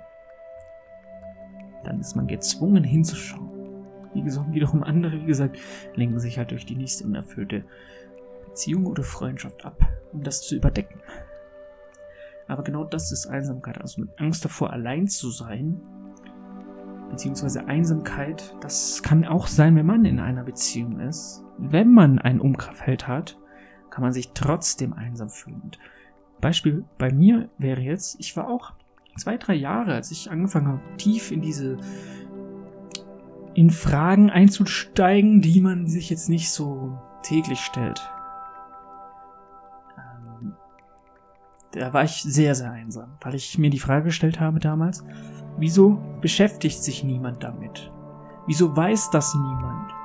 Dann 1.83 1.99
ist 1.99 2.15
man 2.15 2.27
gezwungen 2.27 2.83
hinzuschauen. 2.83 3.85
Wie 4.13 4.23
gesagt, 4.23 4.51
wiederum 4.51 4.83
andere, 4.83 5.21
wie 5.21 5.25
gesagt, 5.25 5.57
lenken 5.95 6.19
sich 6.19 6.37
halt 6.37 6.51
durch 6.51 6.65
die 6.65 6.75
nächste 6.75 7.05
unerfüllte 7.05 7.63
Beziehung 8.45 8.87
oder 8.87 9.03
Freundschaft 9.03 9.63
ab, 9.65 9.79
um 10.11 10.23
das 10.23 10.41
zu 10.41 10.55
überdecken. 10.55 11.01
Aber 12.47 12.63
genau 12.63 12.83
das 12.83 13.11
ist 13.11 13.27
Einsamkeit, 13.27 13.79
also 13.79 14.01
mit 14.01 14.09
Angst 14.19 14.43
davor, 14.43 14.71
allein 14.71 15.07
zu 15.07 15.29
sein, 15.29 15.81
beziehungsweise 17.09 17.65
Einsamkeit, 17.67 18.55
das 18.61 19.03
kann 19.03 19.25
auch 19.25 19.47
sein, 19.47 19.75
wenn 19.75 19.85
man 19.85 20.05
in 20.05 20.19
einer 20.19 20.43
Beziehung 20.43 20.99
ist. 21.01 21.43
Wenn 21.57 21.93
man 21.93 22.19
ein 22.19 22.39
Umfeld 22.39 23.07
hat, 23.07 23.37
kann 23.89 24.03
man 24.03 24.13
sich 24.13 24.31
trotzdem 24.33 24.93
einsam 24.93 25.29
fühlen. 25.29 25.71
Beispiel 26.39 26.85
bei 26.97 27.11
mir 27.11 27.49
wäre 27.57 27.81
jetzt, 27.81 28.19
ich 28.19 28.37
war 28.37 28.47
auch 28.49 28.73
zwei, 29.17 29.37
drei 29.37 29.55
Jahre, 29.55 29.93
als 29.93 30.11
ich 30.11 30.29
angefangen 30.29 30.67
habe, 30.67 30.81
tief 30.97 31.31
in 31.31 31.41
diese 31.41 31.77
in 33.55 33.71
Fragen 33.71 34.29
einzusteigen, 34.29 35.41
die 35.41 35.61
man 35.61 35.87
sich 35.87 36.11
jetzt 36.11 36.29
nicht 36.29 36.51
so 36.51 36.95
täglich 37.23 37.59
stellt. 37.61 38.07
Ähm, 39.97 40.53
da 41.71 41.91
war 41.91 42.03
ich 42.03 42.21
sehr, 42.21 42.53
sehr 42.53 42.71
einsam, 42.71 43.17
weil 43.21 43.33
ich 43.33 43.57
mir 43.57 43.71
die 43.71 43.79
Frage 43.79 44.05
gestellt 44.05 44.39
habe 44.39 44.59
damals, 44.59 45.03
wieso 45.57 45.99
beschäftigt 46.21 46.83
sich 46.83 47.03
niemand 47.03 47.43
damit? 47.43 47.91
Wieso 48.45 48.77
weiß 48.77 49.09
das 49.09 49.33
niemand? 49.33 49.96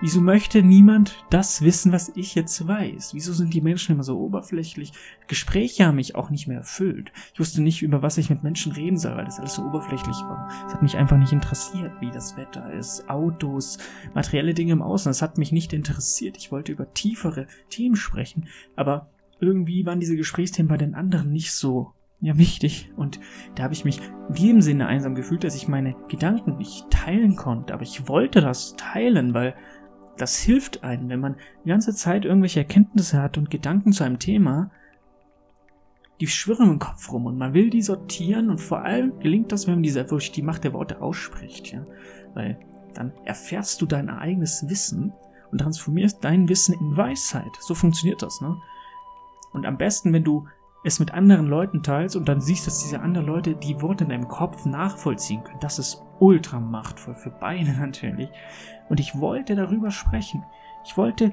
Wieso 0.00 0.20
möchte 0.20 0.62
niemand 0.62 1.24
das 1.28 1.62
wissen, 1.62 1.90
was 1.90 2.12
ich 2.14 2.36
jetzt 2.36 2.68
weiß? 2.68 3.14
Wieso 3.14 3.32
sind 3.32 3.52
die 3.52 3.60
Menschen 3.60 3.94
immer 3.96 4.04
so 4.04 4.20
oberflächlich? 4.20 4.92
Gespräche 5.26 5.86
haben 5.86 5.96
mich 5.96 6.14
auch 6.14 6.30
nicht 6.30 6.46
mehr 6.46 6.58
erfüllt. 6.58 7.10
Ich 7.34 7.40
wusste 7.40 7.60
nicht, 7.60 7.82
über 7.82 8.00
was 8.00 8.16
ich 8.16 8.30
mit 8.30 8.44
Menschen 8.44 8.70
reden 8.70 8.96
soll, 8.96 9.16
weil 9.16 9.24
das 9.24 9.40
alles 9.40 9.54
so 9.54 9.62
oberflächlich 9.62 10.16
war. 10.18 10.48
Es 10.68 10.74
hat 10.74 10.82
mich 10.82 10.96
einfach 10.96 11.18
nicht 11.18 11.32
interessiert, 11.32 11.90
wie 12.00 12.12
das 12.12 12.36
Wetter 12.36 12.72
ist, 12.72 13.10
Autos, 13.10 13.78
materielle 14.14 14.54
Dinge 14.54 14.74
im 14.74 14.82
Außen. 14.82 15.10
Es 15.10 15.20
hat 15.20 15.36
mich 15.36 15.50
nicht 15.50 15.72
interessiert. 15.72 16.36
Ich 16.36 16.52
wollte 16.52 16.70
über 16.70 16.94
tiefere 16.94 17.48
Themen 17.68 17.96
sprechen, 17.96 18.46
aber 18.76 19.10
irgendwie 19.40 19.84
waren 19.84 19.98
diese 19.98 20.16
Gesprächsthemen 20.16 20.68
bei 20.68 20.76
den 20.76 20.94
anderen 20.94 21.32
nicht 21.32 21.52
so 21.52 21.92
ja 22.20 22.36
wichtig. 22.38 22.90
Und 22.96 23.20
da 23.54 23.64
habe 23.64 23.74
ich 23.74 23.84
mich 23.84 24.00
in 24.28 24.34
dem 24.34 24.60
Sinne 24.60 24.86
einsam 24.86 25.14
gefühlt, 25.14 25.44
dass 25.44 25.56
ich 25.56 25.68
meine 25.68 25.94
Gedanken 26.08 26.56
nicht 26.56 26.90
teilen 26.90 27.36
konnte. 27.36 27.74
Aber 27.74 27.82
ich 27.82 28.08
wollte 28.08 28.40
das 28.40 28.74
teilen, 28.76 29.34
weil 29.34 29.54
das 30.18 30.38
hilft 30.38 30.84
einem, 30.84 31.08
wenn 31.08 31.20
man 31.20 31.36
die 31.64 31.68
ganze 31.68 31.94
Zeit 31.94 32.24
irgendwelche 32.24 32.60
Erkenntnisse 32.60 33.22
hat 33.22 33.38
und 33.38 33.50
Gedanken 33.50 33.92
zu 33.92 34.04
einem 34.04 34.18
Thema, 34.18 34.70
die 36.20 36.26
schwirren 36.26 36.72
im 36.72 36.78
Kopf 36.78 37.12
rum 37.12 37.26
und 37.26 37.38
man 37.38 37.54
will 37.54 37.70
die 37.70 37.82
sortieren 37.82 38.50
und 38.50 38.60
vor 38.60 38.82
allem 38.82 39.20
gelingt 39.20 39.52
das, 39.52 39.66
wenn 39.66 39.74
man 39.74 39.82
diese 39.82 40.00
wirklich 40.10 40.32
die 40.32 40.42
Macht 40.42 40.64
der 40.64 40.72
Worte 40.72 41.00
ausspricht, 41.00 41.72
ja. 41.72 41.86
Weil 42.34 42.58
dann 42.94 43.12
erfährst 43.24 43.80
du 43.80 43.86
dein 43.86 44.10
eigenes 44.10 44.68
Wissen 44.68 45.12
und 45.52 45.58
transformierst 45.58 46.22
dein 46.22 46.48
Wissen 46.48 46.74
in 46.74 46.96
Weisheit. 46.96 47.50
So 47.60 47.74
funktioniert 47.74 48.22
das, 48.22 48.40
ne? 48.40 48.56
Und 49.52 49.64
am 49.64 49.78
besten, 49.78 50.12
wenn 50.12 50.24
du 50.24 50.46
es 50.84 51.00
mit 51.00 51.12
anderen 51.12 51.46
Leuten 51.46 51.82
teilst 51.82 52.16
und 52.16 52.28
dann 52.28 52.40
siehst, 52.40 52.66
dass 52.66 52.82
diese 52.82 53.00
anderen 53.00 53.26
Leute 53.26 53.54
die 53.56 53.80
Worte 53.82 54.04
in 54.04 54.10
deinem 54.10 54.28
Kopf 54.28 54.64
nachvollziehen 54.64 55.42
können. 55.42 55.60
Das 55.60 55.78
ist 55.78 56.02
ultra 56.20 56.60
machtvoll 56.60 57.14
für 57.14 57.30
beide 57.30 57.72
natürlich. 57.78 58.30
Und 58.88 59.00
ich 59.00 59.18
wollte 59.18 59.54
darüber 59.56 59.90
sprechen. 59.90 60.44
Ich 60.84 60.96
wollte 60.96 61.32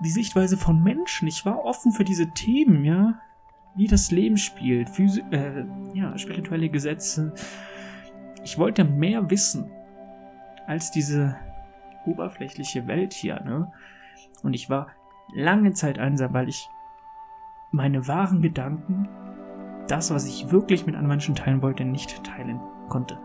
die 0.00 0.10
Sichtweise 0.10 0.56
von 0.56 0.82
Menschen. 0.82 1.28
Ich 1.28 1.44
war 1.44 1.64
offen 1.64 1.92
für 1.92 2.04
diese 2.04 2.30
Themen, 2.30 2.84
ja. 2.84 3.20
Wie 3.74 3.86
das 3.86 4.10
Leben 4.10 4.36
spielt, 4.36 4.90
Physi 4.90 5.22
äh, 5.30 5.64
ja, 5.94 6.16
spirituelle 6.18 6.68
Gesetze. 6.68 7.32
Ich 8.42 8.58
wollte 8.58 8.82
mehr 8.82 9.30
wissen 9.30 9.70
als 10.66 10.90
diese 10.90 11.36
oberflächliche 12.04 12.86
Welt 12.86 13.12
hier, 13.12 13.40
ne? 13.40 13.70
Und 14.42 14.54
ich 14.54 14.68
war 14.68 14.88
lange 15.34 15.74
Zeit 15.74 15.98
einsam, 15.98 16.32
weil 16.32 16.48
ich 16.48 16.68
meine 17.70 18.08
wahren 18.08 18.42
Gedanken, 18.42 19.08
das, 19.88 20.10
was 20.12 20.26
ich 20.26 20.50
wirklich 20.50 20.86
mit 20.86 20.94
anderen 20.94 21.08
Menschen 21.08 21.34
teilen 21.34 21.62
wollte, 21.62 21.84
nicht 21.84 22.22
teilen 22.24 22.60
konnte. 22.88 23.18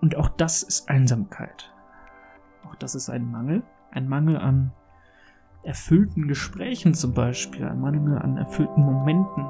Und 0.00 0.16
auch 0.16 0.28
das 0.28 0.62
ist 0.62 0.88
Einsamkeit. 0.88 1.72
Auch 2.66 2.74
das 2.76 2.94
ist 2.94 3.08
ein 3.10 3.30
Mangel. 3.30 3.62
Ein 3.90 4.08
Mangel 4.08 4.36
an 4.36 4.72
erfüllten 5.62 6.28
Gesprächen 6.28 6.94
zum 6.94 7.14
Beispiel, 7.14 7.64
ein 7.64 7.80
Mangel 7.80 8.18
an 8.18 8.36
erfüllten 8.36 8.82
Momenten, 8.82 9.44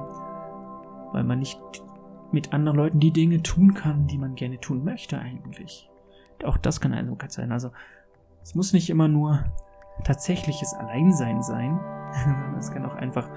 weil 1.13 1.25
man 1.25 1.41
nicht 1.41 1.61
mit 2.31 2.53
anderen 2.53 2.77
Leuten 2.77 3.01
die 3.01 3.13
Dinge 3.13 3.43
tun 3.43 3.75
kann, 3.75 4.07
die 4.07 4.19
man 4.19 4.35
gerne 4.35 4.61
tun 4.61 4.85
möchte 4.85 5.19
eigentlich. 5.19 5.91
Auch 6.45 6.57
das 6.57 6.81
kann 6.81 6.95
Einsamkeit 6.95 7.33
sein. 7.33 7.53
Also 7.53 7.71
es 8.43 8.55
muss 8.55 8.73
nicht 8.73 8.91
immer 8.91 9.09
nur 9.09 9.45
tatsächliches 10.03 10.75
Alleinsein 10.75 11.43
sein. 11.43 11.79
Es 12.59 12.71
kann 12.71 12.87
auch 12.87 12.95
einfach 12.95 13.29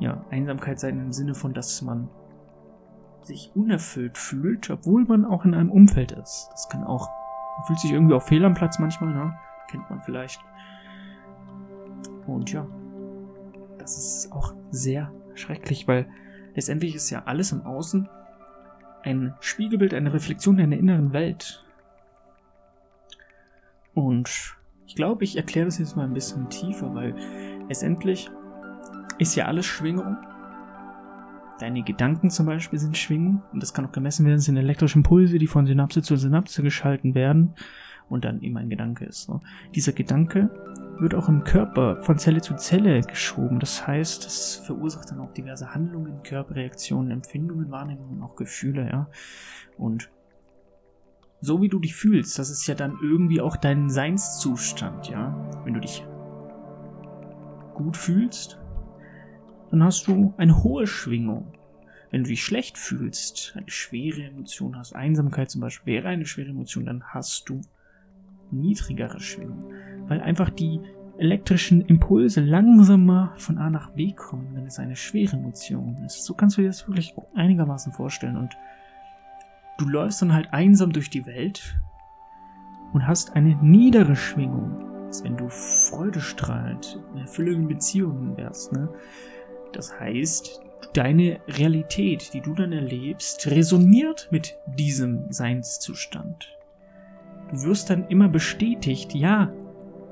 ja, 0.00 0.24
Einsamkeit 0.30 0.80
sein 0.80 0.98
im 0.98 1.12
Sinne 1.12 1.34
von, 1.34 1.54
dass 1.54 1.80
man 1.82 2.08
sich 3.22 3.52
unerfüllt 3.54 4.18
fühlt, 4.18 4.70
obwohl 4.70 5.04
man 5.04 5.24
auch 5.24 5.44
in 5.44 5.54
einem 5.54 5.70
Umfeld 5.70 6.12
ist. 6.12 6.48
Das 6.52 6.68
kann 6.68 6.84
auch, 6.84 7.08
man 7.58 7.66
fühlt 7.66 7.78
sich 7.80 7.92
irgendwie 7.92 8.14
auf 8.14 8.26
Fehl 8.26 8.44
am 8.44 8.54
Platz 8.54 8.78
manchmal, 8.78 9.12
ne? 9.12 9.38
Kennt 9.68 9.88
man 9.88 10.00
vielleicht. 10.00 10.40
Und 12.26 12.50
ja, 12.50 12.66
das 13.78 13.96
ist 13.96 14.32
auch 14.32 14.54
sehr 14.70 15.12
schrecklich, 15.34 15.86
weil 15.86 16.08
letztendlich 16.54 16.94
ist 16.94 17.10
ja 17.10 17.22
alles 17.24 17.52
im 17.52 17.64
Außen 17.64 18.08
ein 19.02 19.34
Spiegelbild, 19.40 19.94
eine 19.94 20.12
Reflexion 20.12 20.56
deiner 20.56 20.76
inneren 20.76 21.12
Welt. 21.12 21.64
Und 23.94 24.56
ich 24.90 24.96
glaube, 24.96 25.22
ich 25.22 25.36
erkläre 25.36 25.66
das 25.66 25.78
jetzt 25.78 25.94
mal 25.94 26.02
ein 26.02 26.12
bisschen 26.12 26.50
tiefer, 26.50 26.92
weil 26.92 27.14
letztendlich 27.68 28.28
ist 29.18 29.36
ja 29.36 29.44
alles 29.44 29.64
Schwingung 29.64 30.16
Deine 31.60 31.82
Gedanken 31.82 32.30
zum 32.30 32.46
Beispiel 32.46 32.78
sind 32.78 32.96
Schwingungen 32.96 33.42
und 33.52 33.62
das 33.62 33.72
kann 33.72 33.86
auch 33.86 33.92
gemessen 33.92 34.26
werden, 34.26 34.40
sind 34.40 34.56
elektrische 34.56 34.96
Impulse, 34.96 35.38
die 35.38 35.46
von 35.46 35.66
Synapse 35.66 36.00
zu 36.02 36.16
Synapse 36.16 36.62
geschalten 36.62 37.14
werden 37.14 37.54
und 38.08 38.24
dann 38.24 38.40
eben 38.40 38.56
ein 38.56 38.70
Gedanke 38.70 39.04
ist. 39.04 39.28
Ne? 39.28 39.40
Dieser 39.74 39.92
Gedanke 39.92 40.48
wird 40.98 41.14
auch 41.14 41.28
im 41.28 41.44
Körper 41.44 42.02
von 42.02 42.18
Zelle 42.18 42.40
zu 42.40 42.56
Zelle 42.56 43.02
geschoben. 43.02 43.60
Das 43.60 43.86
heißt, 43.86 44.26
es 44.26 44.56
verursacht 44.56 45.10
dann 45.10 45.20
auch 45.20 45.32
diverse 45.34 45.72
Handlungen, 45.72 46.22
Körperreaktionen, 46.24 47.12
Empfindungen, 47.12 47.70
Wahrnehmungen, 47.70 48.22
auch 48.22 48.34
Gefühle, 48.36 48.88
ja. 48.90 49.08
Und 49.76 50.10
so 51.40 51.62
wie 51.62 51.68
du 51.68 51.78
dich 51.78 51.94
fühlst, 51.94 52.38
das 52.38 52.50
ist 52.50 52.66
ja 52.66 52.74
dann 52.74 52.98
irgendwie 53.02 53.40
auch 53.40 53.56
dein 53.56 53.88
Seinszustand, 53.88 55.08
ja. 55.08 55.34
Wenn 55.64 55.74
du 55.74 55.80
dich 55.80 56.04
gut 57.74 57.96
fühlst, 57.96 58.58
dann 59.70 59.82
hast 59.82 60.06
du 60.06 60.34
eine 60.36 60.62
hohe 60.62 60.86
Schwingung. 60.86 61.52
Wenn 62.10 62.24
du 62.24 62.30
dich 62.30 62.44
schlecht 62.44 62.76
fühlst, 62.76 63.54
eine 63.56 63.70
schwere 63.70 64.24
Emotion 64.24 64.76
hast, 64.76 64.94
Einsamkeit 64.94 65.50
zum 65.50 65.60
Beispiel 65.60 65.94
wäre 65.94 66.08
eine 66.08 66.26
schwere 66.26 66.50
Emotion, 66.50 66.84
dann 66.84 67.04
hast 67.04 67.48
du 67.48 67.60
niedrigere 68.50 69.20
Schwingung. 69.20 69.72
Weil 70.08 70.20
einfach 70.20 70.50
die 70.50 70.80
elektrischen 71.18 71.82
Impulse 71.82 72.40
langsamer 72.40 73.32
von 73.36 73.58
A 73.58 73.70
nach 73.70 73.90
B 73.90 74.12
kommen, 74.12 74.48
wenn 74.54 74.66
es 74.66 74.78
eine 74.78 74.96
schwere 74.96 75.36
Emotion 75.36 75.96
ist. 76.04 76.24
So 76.24 76.34
kannst 76.34 76.56
du 76.56 76.62
dir 76.62 76.68
das 76.68 76.88
wirklich 76.88 77.14
einigermaßen 77.34 77.92
vorstellen. 77.92 78.36
Und 78.36 78.56
du 79.80 79.88
läufst 79.88 80.20
dann 80.20 80.34
halt 80.34 80.52
einsam 80.52 80.92
durch 80.92 81.08
die 81.10 81.26
Welt 81.26 81.80
und 82.92 83.06
hast 83.06 83.34
eine 83.34 83.56
niedere 83.62 84.14
Schwingung, 84.14 85.06
als 85.06 85.24
wenn 85.24 85.36
du 85.36 85.48
freudestrahlend 85.48 87.00
in 87.14 87.20
erfüllenden 87.20 87.68
Beziehungen 87.68 88.36
wärst. 88.36 88.72
Ne? 88.72 88.90
Das 89.72 89.98
heißt, 89.98 90.60
deine 90.92 91.40
Realität, 91.48 92.34
die 92.34 92.40
du 92.40 92.54
dann 92.54 92.72
erlebst, 92.72 93.46
resoniert 93.46 94.28
mit 94.30 94.58
diesem 94.66 95.30
Seinszustand. 95.32 96.56
Du 97.50 97.62
wirst 97.62 97.90
dann 97.90 98.06
immer 98.08 98.28
bestätigt, 98.28 99.14
ja, 99.14 99.52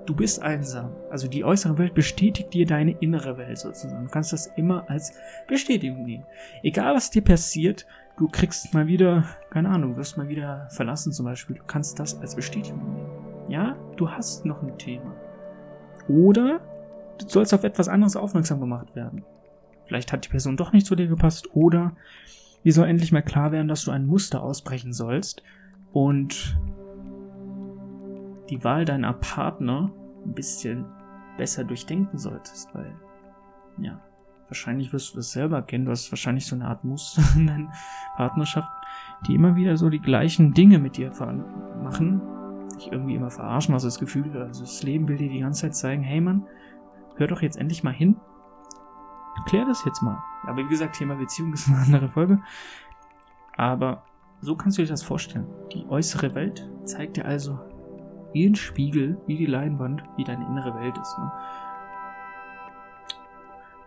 du 0.07 0.15
bist 0.17 0.41
einsam. 0.43 0.97
Also 1.11 1.29
die 1.29 1.45
äußere 1.45 1.77
Welt 1.79 1.95
bestätigt 1.95 2.55
dir 2.55 2.67
deine 2.67 2.93
innere 3.01 3.37
Welt 3.37 3.59
sozusagen. 3.59 4.05
Du 4.05 4.11
kannst 4.11 4.33
das 4.33 4.47
immer 4.57 4.89
als 4.89 5.13
Bestätigung 5.47 6.05
nehmen. 6.05 6.25
Egal 6.63 6.95
was 6.95 7.11
dir 7.11 7.23
passiert, 7.23 7.87
du 8.19 8.29
kriegst 8.29 8.75
mal 8.75 8.87
wieder, 8.87 9.25
keine 9.51 9.69
Ahnung, 9.69 9.97
wirst 9.97 10.19
mal 10.19 10.29
wieder 10.29 10.69
verlassen 10.71 11.13
zum 11.13 11.25
Beispiel. 11.25 11.57
Du 11.57 11.63
kannst 11.67 11.99
das 11.99 12.21
als 12.21 12.35
Bestätigung 12.35 12.95
nehmen. 12.95 13.11
Ja, 13.49 13.77
du 13.97 14.11
hast 14.11 14.45
noch 14.45 14.63
ein 14.63 14.77
Thema. 14.77 15.15
Oder 16.09 16.61
du 17.19 17.29
sollst 17.29 17.55
auf 17.55 17.65
etwas 17.65 17.89
anderes 17.89 18.17
aufmerksam 18.17 18.61
gemacht 18.61 18.95
werden. 18.95 19.25
Vielleicht 19.87 20.13
hat 20.13 20.25
die 20.25 20.29
Person 20.29 20.57
doch 20.57 20.73
nicht 20.73 20.87
zu 20.87 20.97
dir 20.97 21.07
gepasst 21.07 21.55
oder 21.55 21.93
dir 22.65 22.73
soll 22.73 22.89
endlich 22.89 23.13
mal 23.13 23.23
klar 23.23 23.53
werden, 23.53 23.69
dass 23.69 23.85
du 23.85 23.91
ein 23.91 24.07
Muster 24.07 24.43
ausbrechen 24.43 24.93
sollst 24.93 25.43
und 25.93 26.59
die 28.51 28.63
Wahl 28.65 28.85
deiner 28.85 29.15
Partner 29.15 29.91
ein 30.25 30.35
bisschen 30.35 30.85
besser 31.37 31.65
durchdenken 31.65 32.19
solltest, 32.19 32.75
weil, 32.75 32.93
ja, 33.79 34.01
wahrscheinlich 34.49 34.93
wirst 34.93 35.13
du 35.13 35.17
das 35.17 35.33
selber 35.33 35.63
kennen, 35.63 35.85
du 35.85 35.91
hast 35.91 36.11
wahrscheinlich 36.11 36.47
so 36.47 36.55
eine 36.55 36.67
Art 36.67 36.85
Muster 36.85 37.23
in 37.37 37.47
deiner 37.47 37.73
Partnerschaft, 38.17 38.71
die 39.27 39.35
immer 39.35 39.57
wieder 39.57 39.77
so 39.77 39.89
die 39.91 40.01
gleichen 40.01 40.55
Dinge 40.55 40.79
mit 40.79 40.97
dir 40.97 41.13
machen, 41.83 42.21
dich 42.77 42.93
irgendwie 42.93 43.15
immer 43.15 43.31
verarschen, 43.31 43.75
also 43.75 43.87
das 43.87 43.99
Gefühl, 43.99 44.31
also 44.37 44.63
das 44.63 44.83
Leben 44.83 45.09
will 45.09 45.17
dir 45.17 45.29
die 45.29 45.41
ganze 45.41 45.63
Zeit 45.63 45.77
zeigen, 45.77 46.03
hey 46.03 46.21
Mann, 46.21 46.45
hör 47.17 47.27
doch 47.27 47.43
jetzt 47.43 47.59
endlich 47.59 47.83
mal 47.83 47.93
hin 47.93 48.17
Klär 49.45 49.65
das 49.65 49.85
jetzt 49.85 50.03
mal. 50.03 50.23
Aber 50.47 50.59
wie 50.59 50.69
gesagt, 50.69 50.97
Thema 50.97 51.15
Beziehung 51.15 51.53
ist 51.53 51.69
eine 51.69 51.79
andere 51.79 52.09
Folge. 52.09 52.41
Aber 53.57 54.05
so 54.41 54.57
kannst 54.57 54.79
du 54.79 54.83
dir 54.83 54.89
das 54.89 55.03
vorstellen. 55.03 55.47
Die 55.73 55.87
äußere 55.89 56.35
Welt 56.35 56.69
zeigt 56.85 57.17
dir 57.17 57.25
also 57.25 57.59
wie 58.33 58.47
ein 58.47 58.55
Spiegel, 58.55 59.19
wie 59.27 59.37
die 59.37 59.47
Leinwand, 59.47 60.03
wie 60.17 60.25
deine 60.25 60.47
innere 60.47 60.75
Welt 60.81 60.97
ist. 60.99 61.19
Ne? 61.19 61.33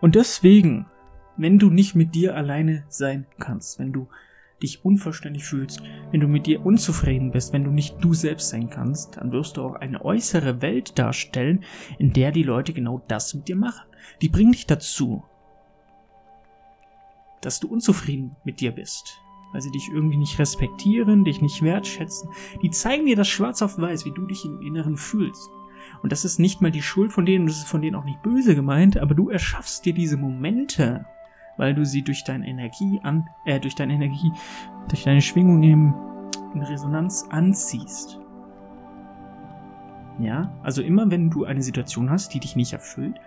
Und 0.02 0.16
deswegen, 0.16 0.86
wenn 1.36 1.60
du 1.60 1.70
nicht 1.70 1.94
mit 1.94 2.14
dir 2.16 2.36
alleine 2.36 2.84
sein 2.88 3.24
kannst, 3.38 3.78
wenn 3.78 3.92
du 3.92 4.08
dich 4.60 4.84
unverständlich 4.84 5.44
fühlst, 5.44 5.80
wenn 6.10 6.20
du 6.20 6.26
mit 6.26 6.46
dir 6.46 6.66
unzufrieden 6.66 7.30
bist, 7.30 7.52
wenn 7.52 7.62
du 7.62 7.70
nicht 7.70 8.02
du 8.02 8.12
selbst 8.12 8.48
sein 8.48 8.68
kannst, 8.68 9.16
dann 9.16 9.30
wirst 9.30 9.56
du 9.56 9.62
auch 9.62 9.76
eine 9.76 10.04
äußere 10.04 10.60
Welt 10.60 10.98
darstellen, 10.98 11.64
in 12.00 12.12
der 12.12 12.32
die 12.32 12.42
Leute 12.42 12.72
genau 12.72 13.00
das 13.06 13.32
mit 13.32 13.46
dir 13.46 13.54
machen. 13.54 13.88
Die 14.20 14.28
bringen 14.28 14.50
dich 14.50 14.66
dazu, 14.66 15.22
dass 17.40 17.60
du 17.60 17.68
unzufrieden 17.68 18.34
mit 18.44 18.60
dir 18.60 18.72
bist, 18.72 19.20
weil 19.52 19.62
sie 19.62 19.70
dich 19.70 19.88
irgendwie 19.94 20.16
nicht 20.16 20.36
respektieren, 20.40 21.24
dich 21.24 21.40
nicht 21.40 21.62
wertschätzen. 21.62 22.28
Die 22.60 22.70
zeigen 22.70 23.06
dir 23.06 23.16
das 23.16 23.28
schwarz 23.28 23.62
auf 23.62 23.78
weiß, 23.78 24.04
wie 24.04 24.12
du 24.12 24.26
dich 24.26 24.44
im 24.44 24.62
Inneren 24.62 24.96
fühlst. 24.96 25.48
Und 26.02 26.10
das 26.10 26.24
ist 26.24 26.38
nicht 26.38 26.60
mal 26.60 26.72
die 26.72 26.82
Schuld 26.82 27.12
von 27.12 27.24
denen, 27.24 27.46
das 27.46 27.58
ist 27.58 27.68
von 27.68 27.80
denen 27.80 27.96
auch 27.96 28.04
nicht 28.04 28.22
böse 28.22 28.54
gemeint, 28.54 28.98
aber 28.98 29.14
du 29.14 29.30
erschaffst 29.30 29.84
dir 29.86 29.94
diese 29.94 30.16
Momente, 30.16 31.06
weil 31.56 31.74
du 31.74 31.84
sie 31.84 32.02
durch 32.02 32.24
deine 32.24 32.46
Energie 32.46 33.00
an, 33.02 33.28
äh, 33.44 33.60
durch 33.60 33.76
deine 33.76 33.94
Energie, 33.94 34.32
durch 34.88 35.04
deine 35.04 35.22
Schwingung 35.22 35.62
im, 35.62 35.94
in 36.54 36.62
Resonanz 36.62 37.26
anziehst. 37.30 38.18
Ja, 40.18 40.52
also 40.62 40.82
immer 40.82 41.10
wenn 41.10 41.30
du 41.30 41.44
eine 41.44 41.62
Situation 41.62 42.10
hast, 42.10 42.34
die 42.34 42.40
dich 42.40 42.56
nicht 42.56 42.72
erfüllt, 42.72 43.20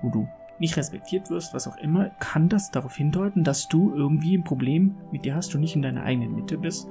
wo 0.00 0.08
du 0.08 0.26
nicht 0.58 0.76
respektiert 0.76 1.28
wirst, 1.28 1.54
was 1.54 1.68
auch 1.68 1.76
immer, 1.78 2.10
kann 2.18 2.48
das 2.48 2.70
darauf 2.70 2.96
hindeuten, 2.96 3.44
dass 3.44 3.68
du 3.68 3.92
irgendwie 3.94 4.36
ein 4.36 4.44
Problem 4.44 4.96
mit 5.10 5.24
dir 5.24 5.34
hast, 5.34 5.52
du 5.52 5.58
nicht 5.58 5.76
in 5.76 5.82
deiner 5.82 6.02
eigenen 6.02 6.34
Mitte 6.34 6.56
bist, 6.56 6.88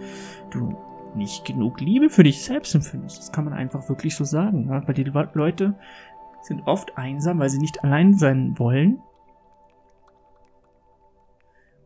du 0.52 0.78
nicht 1.16 1.46
genug 1.46 1.82
Liebe 1.82 2.10
für 2.10 2.24
dich 2.24 2.44
selbst 2.44 2.74
empfindest. 2.76 3.20
Das 3.20 3.32
kann 3.32 3.46
man 3.46 3.54
einfach 3.54 3.88
wirklich 3.90 4.16
so 4.16 4.24
sagen. 4.24 4.70
Ja? 4.70 4.88
Weil 4.88 4.94
die 4.94 5.04
Leute 5.04 5.76
sind 6.42 6.62
oft 6.66 6.98
einsam, 6.98 7.40
weil 7.40 7.50
sie 7.50 7.60
nicht 7.60 7.84
allein 7.84 8.14
sein 8.14 8.58
wollen 8.58 9.02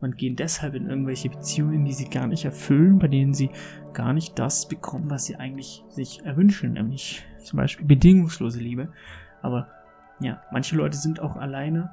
und 0.00 0.18
gehen 0.18 0.36
deshalb 0.36 0.74
in 0.74 0.88
irgendwelche 0.88 1.28
Beziehungen, 1.28 1.84
die 1.84 1.92
sie 1.92 2.08
gar 2.08 2.26
nicht 2.26 2.44
erfüllen, 2.44 2.98
bei 2.98 3.08
denen 3.08 3.34
sie 3.34 3.50
gar 3.92 4.12
nicht 4.12 4.38
das 4.38 4.68
bekommen, 4.68 5.10
was 5.10 5.24
sie 5.24 5.36
eigentlich 5.36 5.84
sich 5.88 6.24
erwünschen, 6.24 6.74
nämlich 6.74 7.24
zum 7.38 7.58
Beispiel 7.58 7.86
bedingungslose 7.86 8.60
Liebe. 8.60 8.92
Aber 9.42 9.68
ja, 10.20 10.42
manche 10.52 10.76
Leute 10.76 10.96
sind 10.96 11.20
auch 11.20 11.36
alleine. 11.36 11.90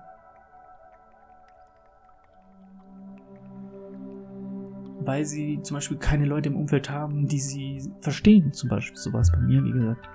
Weil 5.06 5.26
sie 5.26 5.60
zum 5.64 5.76
Beispiel 5.76 5.98
keine 5.98 6.26
Leute 6.26 6.50
im 6.50 6.56
Umfeld 6.56 6.90
haben, 6.90 7.28
die 7.28 7.40
sie 7.40 7.82
verstehen. 8.02 8.54
Zum 8.54 8.70
Beispiel 8.70 8.98
sowas 8.98 9.32
bei 9.32 9.40
mir, 9.40 9.64
wie 9.64 9.72
gesagt. 9.72 10.08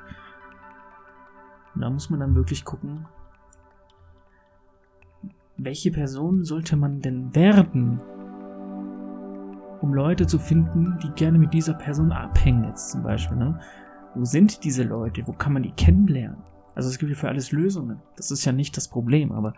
Und 1.74 1.82
da 1.82 1.90
muss 1.90 2.10
man 2.10 2.20
dann 2.20 2.34
wirklich 2.34 2.64
gucken, 2.64 3.06
welche 5.56 5.90
Person 5.90 6.44
sollte 6.44 6.76
man 6.76 7.00
denn 7.00 7.34
werden, 7.34 8.00
um 9.80 9.94
Leute 9.94 10.26
zu 10.26 10.38
finden, 10.38 10.98
die 11.02 11.10
gerne 11.10 11.38
mit 11.38 11.52
dieser 11.52 11.74
Person 11.74 12.12
abhängen 12.12 12.64
jetzt 12.64 12.90
zum 12.90 13.02
Beispiel. 13.02 13.36
Ne? 13.36 13.60
Wo 14.14 14.24
sind 14.24 14.64
diese 14.64 14.82
Leute? 14.82 15.26
Wo 15.26 15.32
kann 15.32 15.52
man 15.52 15.62
die 15.62 15.72
kennenlernen? 15.72 16.42
Also 16.74 16.88
es 16.88 16.98
gibt 16.98 17.10
ja 17.10 17.16
für 17.16 17.28
alles 17.28 17.52
Lösungen. 17.52 18.00
Das 18.16 18.30
ist 18.30 18.44
ja 18.44 18.52
nicht 18.52 18.76
das 18.76 18.88
Problem, 18.88 19.32
aber 19.32 19.54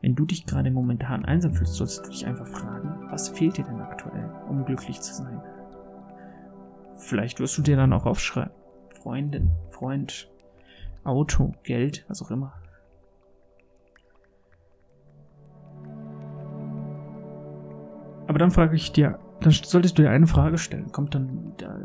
wenn 0.00 0.14
du 0.14 0.24
dich 0.24 0.46
gerade 0.46 0.70
momentan 0.70 1.24
einsam 1.24 1.54
fühlst, 1.54 1.74
solltest 1.74 2.06
du 2.06 2.10
dich 2.10 2.26
einfach 2.26 2.46
fragen, 2.46 3.08
was 3.10 3.28
fehlt 3.28 3.58
dir 3.58 3.64
denn 3.64 3.80
aktuell, 3.80 4.30
um 4.48 4.64
glücklich 4.64 5.00
zu 5.00 5.14
sein? 5.14 5.40
Vielleicht 6.98 7.40
wirst 7.40 7.58
du 7.58 7.62
dir 7.62 7.76
dann 7.76 7.92
auch 7.92 8.06
aufschreiben. 8.06 8.52
Freundin, 9.02 9.50
Freund, 9.70 10.30
Auto, 11.04 11.54
Geld, 11.62 12.04
was 12.08 12.22
auch 12.22 12.30
immer. 12.30 12.52
Aber 18.26 18.38
dann 18.38 18.50
frage 18.50 18.76
ich 18.76 18.92
dir, 18.92 19.18
dann 19.40 19.52
solltest 19.52 19.98
du 19.98 20.02
dir 20.02 20.10
eine 20.10 20.26
Frage 20.26 20.58
stellen. 20.58 20.92
Kommt 20.92 21.14
dann 21.14 21.54
der, 21.58 21.80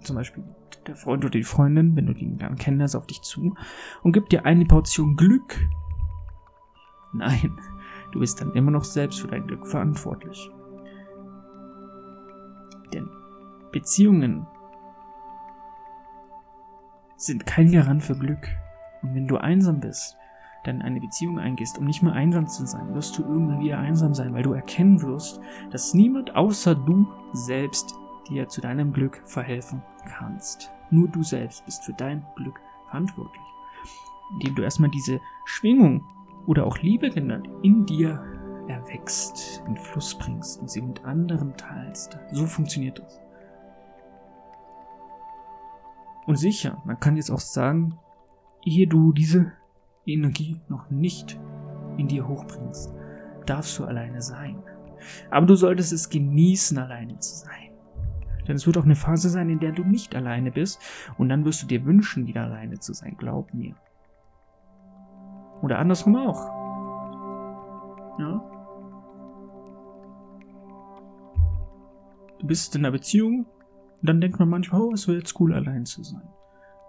zum 0.00 0.16
Beispiel 0.16 0.44
der 0.86 0.94
Freund 0.94 1.24
oder 1.24 1.32
die 1.32 1.42
Freundin, 1.42 1.96
wenn 1.96 2.06
du 2.06 2.14
die 2.14 2.36
dann 2.36 2.56
kennenlernst, 2.56 2.94
auf 2.94 3.06
dich 3.06 3.20
zu 3.22 3.56
und 4.02 4.12
gibt 4.12 4.32
dir 4.32 4.44
eine 4.46 4.64
Portion 4.64 5.16
Glück? 5.16 5.58
Nein, 7.12 7.58
du 8.12 8.20
bist 8.20 8.40
dann 8.40 8.52
immer 8.52 8.70
noch 8.70 8.84
selbst 8.84 9.20
für 9.20 9.28
dein 9.28 9.46
Glück 9.46 9.66
verantwortlich. 9.66 10.50
Denn 12.92 13.08
Beziehungen 13.72 14.46
sind 17.16 17.46
kein 17.46 17.72
Garant 17.72 18.02
für 18.02 18.16
Glück. 18.16 18.48
Und 19.02 19.14
wenn 19.14 19.28
du 19.28 19.36
einsam 19.36 19.80
bist, 19.80 20.16
dann 20.64 20.82
eine 20.82 21.00
Beziehung 21.00 21.38
eingehst, 21.38 21.78
um 21.78 21.84
nicht 21.84 22.02
mehr 22.02 22.12
einsam 22.12 22.46
zu 22.46 22.66
sein, 22.66 22.94
wirst 22.94 23.18
du 23.18 23.22
irgendwann 23.22 23.60
wieder 23.60 23.78
einsam 23.78 24.14
sein, 24.14 24.34
weil 24.34 24.42
du 24.42 24.52
erkennen 24.52 25.00
wirst, 25.02 25.40
dass 25.70 25.94
niemand 25.94 26.34
außer 26.36 26.74
du 26.74 27.06
selbst 27.32 27.94
dir 28.28 28.48
zu 28.48 28.60
deinem 28.60 28.92
Glück 28.92 29.22
verhelfen 29.24 29.82
kannst. 30.06 30.70
Nur 30.90 31.08
du 31.08 31.22
selbst 31.22 31.64
bist 31.64 31.84
für 31.84 31.92
dein 31.92 32.24
Glück 32.36 32.60
verantwortlich. 32.86 33.42
Indem 34.32 34.54
du 34.56 34.62
erstmal 34.62 34.90
diese 34.90 35.20
Schwingung 35.44 36.04
oder 36.48 36.66
auch 36.66 36.78
Liebe 36.78 37.10
genannt 37.10 37.46
in 37.62 37.84
dir 37.84 38.24
erwächst, 38.68 39.62
in 39.68 39.76
Fluss 39.76 40.16
bringst 40.16 40.58
und 40.60 40.70
sie 40.70 40.80
mit 40.80 41.04
anderen 41.04 41.54
teilst. 41.56 42.18
So 42.32 42.46
funktioniert 42.46 42.98
das. 42.98 43.20
Und 46.26 46.36
sicher, 46.36 46.82
man 46.86 46.98
kann 46.98 47.16
jetzt 47.16 47.30
auch 47.30 47.40
sagen, 47.40 47.98
ehe 48.64 48.86
du 48.86 49.12
diese 49.12 49.52
Energie 50.06 50.58
noch 50.68 50.90
nicht 50.90 51.38
in 51.98 52.08
dir 52.08 52.26
hochbringst, 52.26 52.94
darfst 53.44 53.78
du 53.78 53.84
alleine 53.84 54.22
sein. 54.22 54.62
Aber 55.30 55.44
du 55.44 55.54
solltest 55.54 55.92
es 55.92 56.08
genießen, 56.08 56.78
alleine 56.78 57.18
zu 57.18 57.36
sein. 57.36 57.72
Denn 58.46 58.56
es 58.56 58.66
wird 58.66 58.78
auch 58.78 58.84
eine 58.84 58.96
Phase 58.96 59.28
sein, 59.28 59.50
in 59.50 59.60
der 59.60 59.72
du 59.72 59.84
nicht 59.84 60.14
alleine 60.14 60.50
bist 60.50 60.80
und 61.18 61.28
dann 61.28 61.44
wirst 61.44 61.62
du 61.62 61.66
dir 61.66 61.84
wünschen, 61.84 62.26
wieder 62.26 62.44
alleine 62.44 62.78
zu 62.78 62.94
sein, 62.94 63.16
glaub 63.18 63.52
mir. 63.52 63.74
Oder 65.62 65.78
andersrum 65.78 66.16
auch. 66.16 66.44
Ja? 68.18 68.40
Du 72.38 72.46
bist 72.46 72.74
in 72.76 72.84
einer 72.84 72.92
Beziehung 72.92 73.46
und 74.00 74.08
dann 74.08 74.20
denkt 74.20 74.38
man 74.38 74.48
manchmal, 74.48 74.80
oh, 74.80 74.92
es 74.92 75.08
wäre 75.08 75.18
jetzt 75.18 75.38
cool, 75.40 75.52
allein 75.54 75.84
zu 75.84 76.02
sein. 76.04 76.22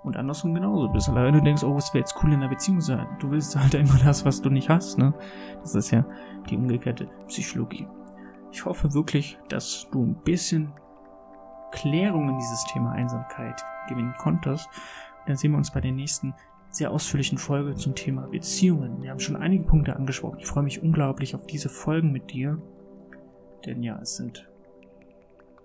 Und 0.03 0.15
andersrum 0.15 0.53
genauso. 0.53 0.87
Du 0.87 0.93
bist 0.93 1.09
alleine 1.09 1.39
und 1.39 1.43
denkst, 1.43 1.63
oh, 1.63 1.75
es 1.75 1.93
wäre 1.93 1.99
jetzt 1.99 2.15
cool 2.21 2.31
in 2.31 2.39
einer 2.39 2.49
Beziehung 2.49 2.79
sein. 2.79 3.05
Du 3.19 3.31
willst 3.31 3.55
halt 3.55 3.73
immer 3.73 3.97
das, 4.03 4.25
was 4.25 4.41
du 4.41 4.49
nicht 4.49 4.69
hast, 4.69 4.97
ne? 4.97 5.13
Das 5.61 5.75
ist 5.75 5.91
ja 5.91 6.05
die 6.49 6.55
umgekehrte 6.55 7.07
Psychologie. 7.27 7.87
Ich 8.51 8.65
hoffe 8.65 8.93
wirklich, 8.93 9.37
dass 9.49 9.87
du 9.91 10.05
ein 10.05 10.15
bisschen 10.23 10.71
Klärung 11.71 12.29
in 12.29 12.37
dieses 12.37 12.63
Thema 12.65 12.91
Einsamkeit 12.91 13.63
gewinnen 13.87 14.15
konntest. 14.17 14.69
Dann 15.27 15.35
sehen 15.35 15.51
wir 15.51 15.57
uns 15.57 15.71
bei 15.71 15.81
der 15.81 15.91
nächsten 15.91 16.33
sehr 16.71 16.91
ausführlichen 16.91 17.37
Folge 17.37 17.75
zum 17.75 17.95
Thema 17.95 18.27
Beziehungen. 18.27 19.01
Wir 19.01 19.11
haben 19.11 19.19
schon 19.19 19.35
einige 19.35 19.63
Punkte 19.63 19.95
angesprochen. 19.95 20.39
Ich 20.39 20.47
freue 20.47 20.63
mich 20.63 20.81
unglaublich 20.81 21.35
auf 21.35 21.45
diese 21.47 21.69
Folgen 21.69 22.11
mit 22.11 22.31
dir. 22.31 22.61
Denn 23.65 23.83
ja, 23.83 23.99
es 24.01 24.17
sind 24.17 24.47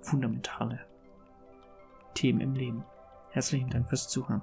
fundamentale 0.00 0.80
Themen 2.14 2.40
im 2.40 2.54
Leben. 2.54 2.84
Herzlichen 3.30 3.70
Dank 3.70 3.88
fürs 3.88 4.08
Zuhören. 4.08 4.42